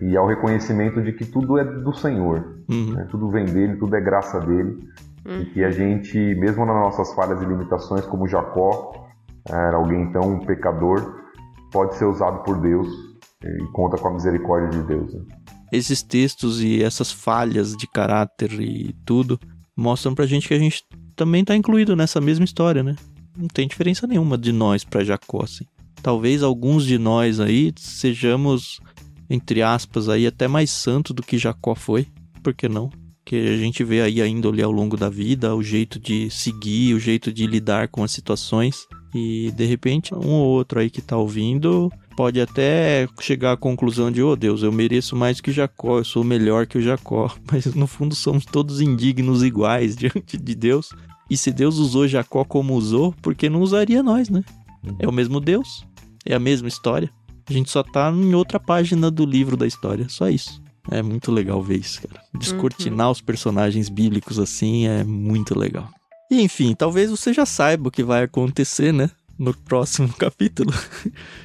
[0.02, 2.56] e ao reconhecimento de que tudo é do Senhor.
[2.70, 2.94] Uhum.
[2.94, 3.08] Né?
[3.12, 4.80] Tudo vem dele, tudo é graça dele.
[5.26, 5.42] Uhum.
[5.42, 8.94] E que a gente, mesmo nas nossas falhas e limitações, como Jacó,
[9.48, 11.22] era alguém tão pecador,
[11.72, 12.88] pode ser usado por Deus
[13.44, 15.14] e conta com a misericórdia de Deus.
[15.14, 15.22] Né?
[15.72, 19.40] Esses textos e essas falhas de caráter e tudo
[19.76, 20.84] mostram pra gente que a gente
[21.16, 22.96] também tá incluído nessa mesma história, né?
[23.38, 25.66] Não tem diferença nenhuma de nós para Jacó, assim.
[26.02, 28.80] Talvez alguns de nós aí sejamos,
[29.30, 32.08] entre aspas, aí até mais santo do que Jacó foi.
[32.42, 32.90] Por que não?
[33.26, 36.94] Que a gente vê aí a índole ao longo da vida, o jeito de seguir,
[36.94, 38.88] o jeito de lidar com as situações.
[39.14, 44.12] E de repente, um ou outro aí que tá ouvindo pode até chegar à conclusão
[44.12, 47.32] de, oh Deus, eu mereço mais que Jacó, eu sou melhor que o Jacó.
[47.52, 50.90] Mas no fundo somos todos indignos iguais diante de Deus.
[51.30, 54.44] E se Deus usou Jacó como usou, por que não usaria nós, né?
[54.84, 54.96] Uhum.
[55.00, 55.86] É o mesmo Deus,
[56.26, 57.10] é a mesma história.
[57.48, 60.62] A gente só tá em outra página do livro da história, só isso.
[60.90, 62.22] É muito legal ver isso, cara.
[62.36, 63.12] Descortinar uhum.
[63.12, 65.90] os personagens bíblicos assim é muito legal.
[66.32, 69.10] E enfim, talvez você já saiba o que vai acontecer, né?
[69.38, 70.74] No próximo capítulo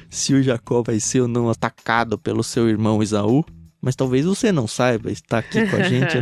[0.09, 3.43] se o Jacó vai ser ou não atacado pelo seu irmão Esaú.
[3.81, 6.17] Mas talvez você não saiba, está aqui com a gente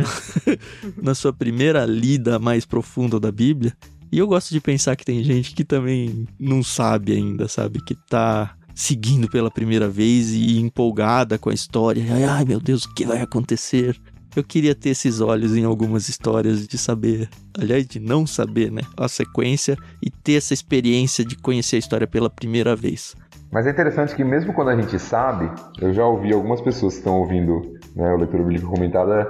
[0.96, 3.76] na sua primeira lida mais profunda da Bíblia.
[4.10, 7.84] E eu gosto de pensar que tem gente que também não sabe ainda, sabe?
[7.84, 12.02] Que tá seguindo pela primeira vez e empolgada com a história.
[12.30, 14.00] Ai, meu Deus, o que vai acontecer?
[14.34, 17.28] Eu queria ter esses olhos em algumas histórias de saber,
[17.58, 18.82] aliás, de não saber, né?
[18.96, 23.14] A sequência e ter essa experiência de conhecer a história pela primeira vez.
[23.52, 25.50] Mas é interessante que mesmo quando a gente sabe,
[25.80, 27.60] eu já ouvi algumas pessoas que estão ouvindo
[27.96, 29.28] né, o Leitura Bíblica Comentada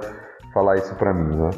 [0.52, 1.50] falar isso para mim, né?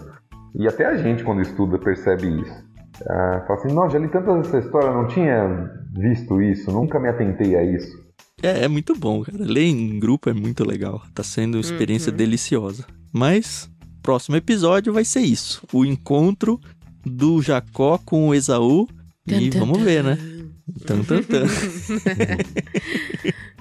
[0.54, 2.72] E até a gente, quando estuda, percebe isso.
[3.08, 7.08] Ah, fala assim, não, já li tanto essa história, não tinha visto isso, nunca me
[7.08, 8.00] atentei a isso.
[8.42, 9.38] É, é muito bom, cara.
[9.40, 11.00] Ler em grupo é muito legal.
[11.14, 12.16] Tá sendo uma experiência uhum.
[12.16, 12.84] deliciosa.
[13.12, 13.70] Mas
[14.02, 16.60] próximo episódio vai ser isso: o encontro
[17.04, 18.88] do Jacó com o Esaú.
[19.26, 20.18] e vamos ver, né?
[20.86, 21.44] Tan, tan, tan.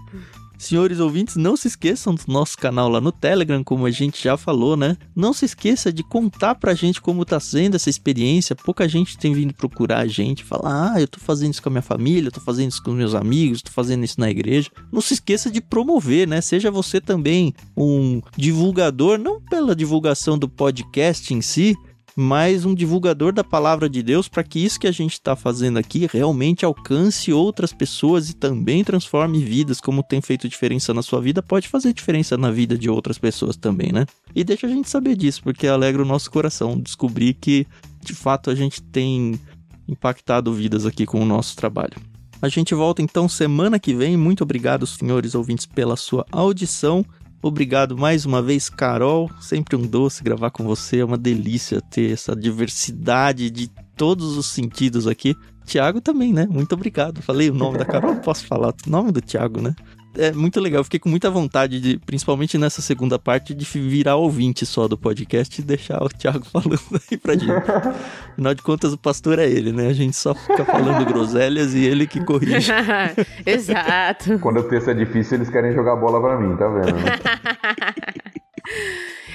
[0.62, 4.38] Senhores ouvintes, não se esqueçam do nosso canal lá no Telegram, como a gente já
[4.38, 4.96] falou, né?
[5.16, 8.56] Não se esqueça de contar pra gente como tá sendo essa experiência.
[8.56, 11.72] Pouca gente tem vindo procurar a gente, falar: "Ah, eu tô fazendo isso com a
[11.72, 14.70] minha família, tô fazendo isso com meus amigos, tô fazendo isso na igreja".
[14.92, 16.40] Não se esqueça de promover, né?
[16.42, 21.76] Seja você também um divulgador, não pela divulgação do podcast em si,
[22.16, 25.78] mas um divulgador da palavra de Deus para que isso que a gente está fazendo
[25.78, 31.22] aqui realmente alcance outras pessoas e também transforme vidas, como tem feito diferença na sua
[31.22, 34.06] vida, pode fazer diferença na vida de outras pessoas também, né?
[34.36, 37.66] E deixa a gente saber disso, porque alegra o nosso coração descobrir que
[38.04, 39.40] de fato a gente tem
[39.88, 41.96] impactado vidas aqui com o nosso trabalho.
[42.42, 44.18] A gente volta então semana que vem.
[44.18, 47.06] Muito obrigado, senhores ouvintes, pela sua audição.
[47.42, 49.30] Obrigado mais uma vez, Carol.
[49.40, 51.00] Sempre um doce gravar com você.
[51.00, 55.36] É uma delícia ter essa diversidade de todos os sentidos aqui.
[55.66, 56.46] Tiago também, né?
[56.48, 57.22] Muito obrigado.
[57.22, 59.76] Falei o nome da Carol, posso falar o nome do Tiago, né?
[60.18, 60.84] É muito legal.
[60.84, 65.60] fiquei com muita vontade, de, principalmente nessa segunda parte, de virar ouvinte só do podcast
[65.60, 66.80] e deixar o Thiago falando
[67.12, 67.52] aí pra gente.
[68.34, 69.88] Afinal de contas, o pastor é ele, né?
[69.88, 72.72] A gente só fica falando groselhas e ele que corrige.
[73.46, 74.40] Exato.
[74.40, 78.42] Quando o texto é difícil, eles querem jogar bola pra mim, tá vendo?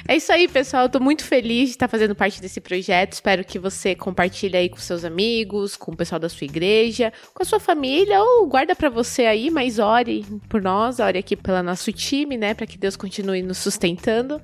[0.09, 0.85] É isso aí, pessoal.
[0.85, 3.15] Eu tô muito feliz de estar fazendo parte desse projeto.
[3.15, 7.43] Espero que você compartilhe aí com seus amigos, com o pessoal da sua igreja, com
[7.43, 11.63] a sua família, ou guarda para você aí, mas ore por nós, ore aqui pelo
[11.63, 14.41] nosso time, né, para que Deus continue nos sustentando.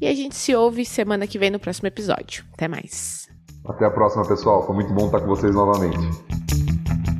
[0.00, 2.44] E a gente se ouve semana que vem no próximo episódio.
[2.52, 3.28] Até mais.
[3.64, 4.66] Até a próxima, pessoal.
[4.66, 7.15] Foi muito bom estar com vocês novamente.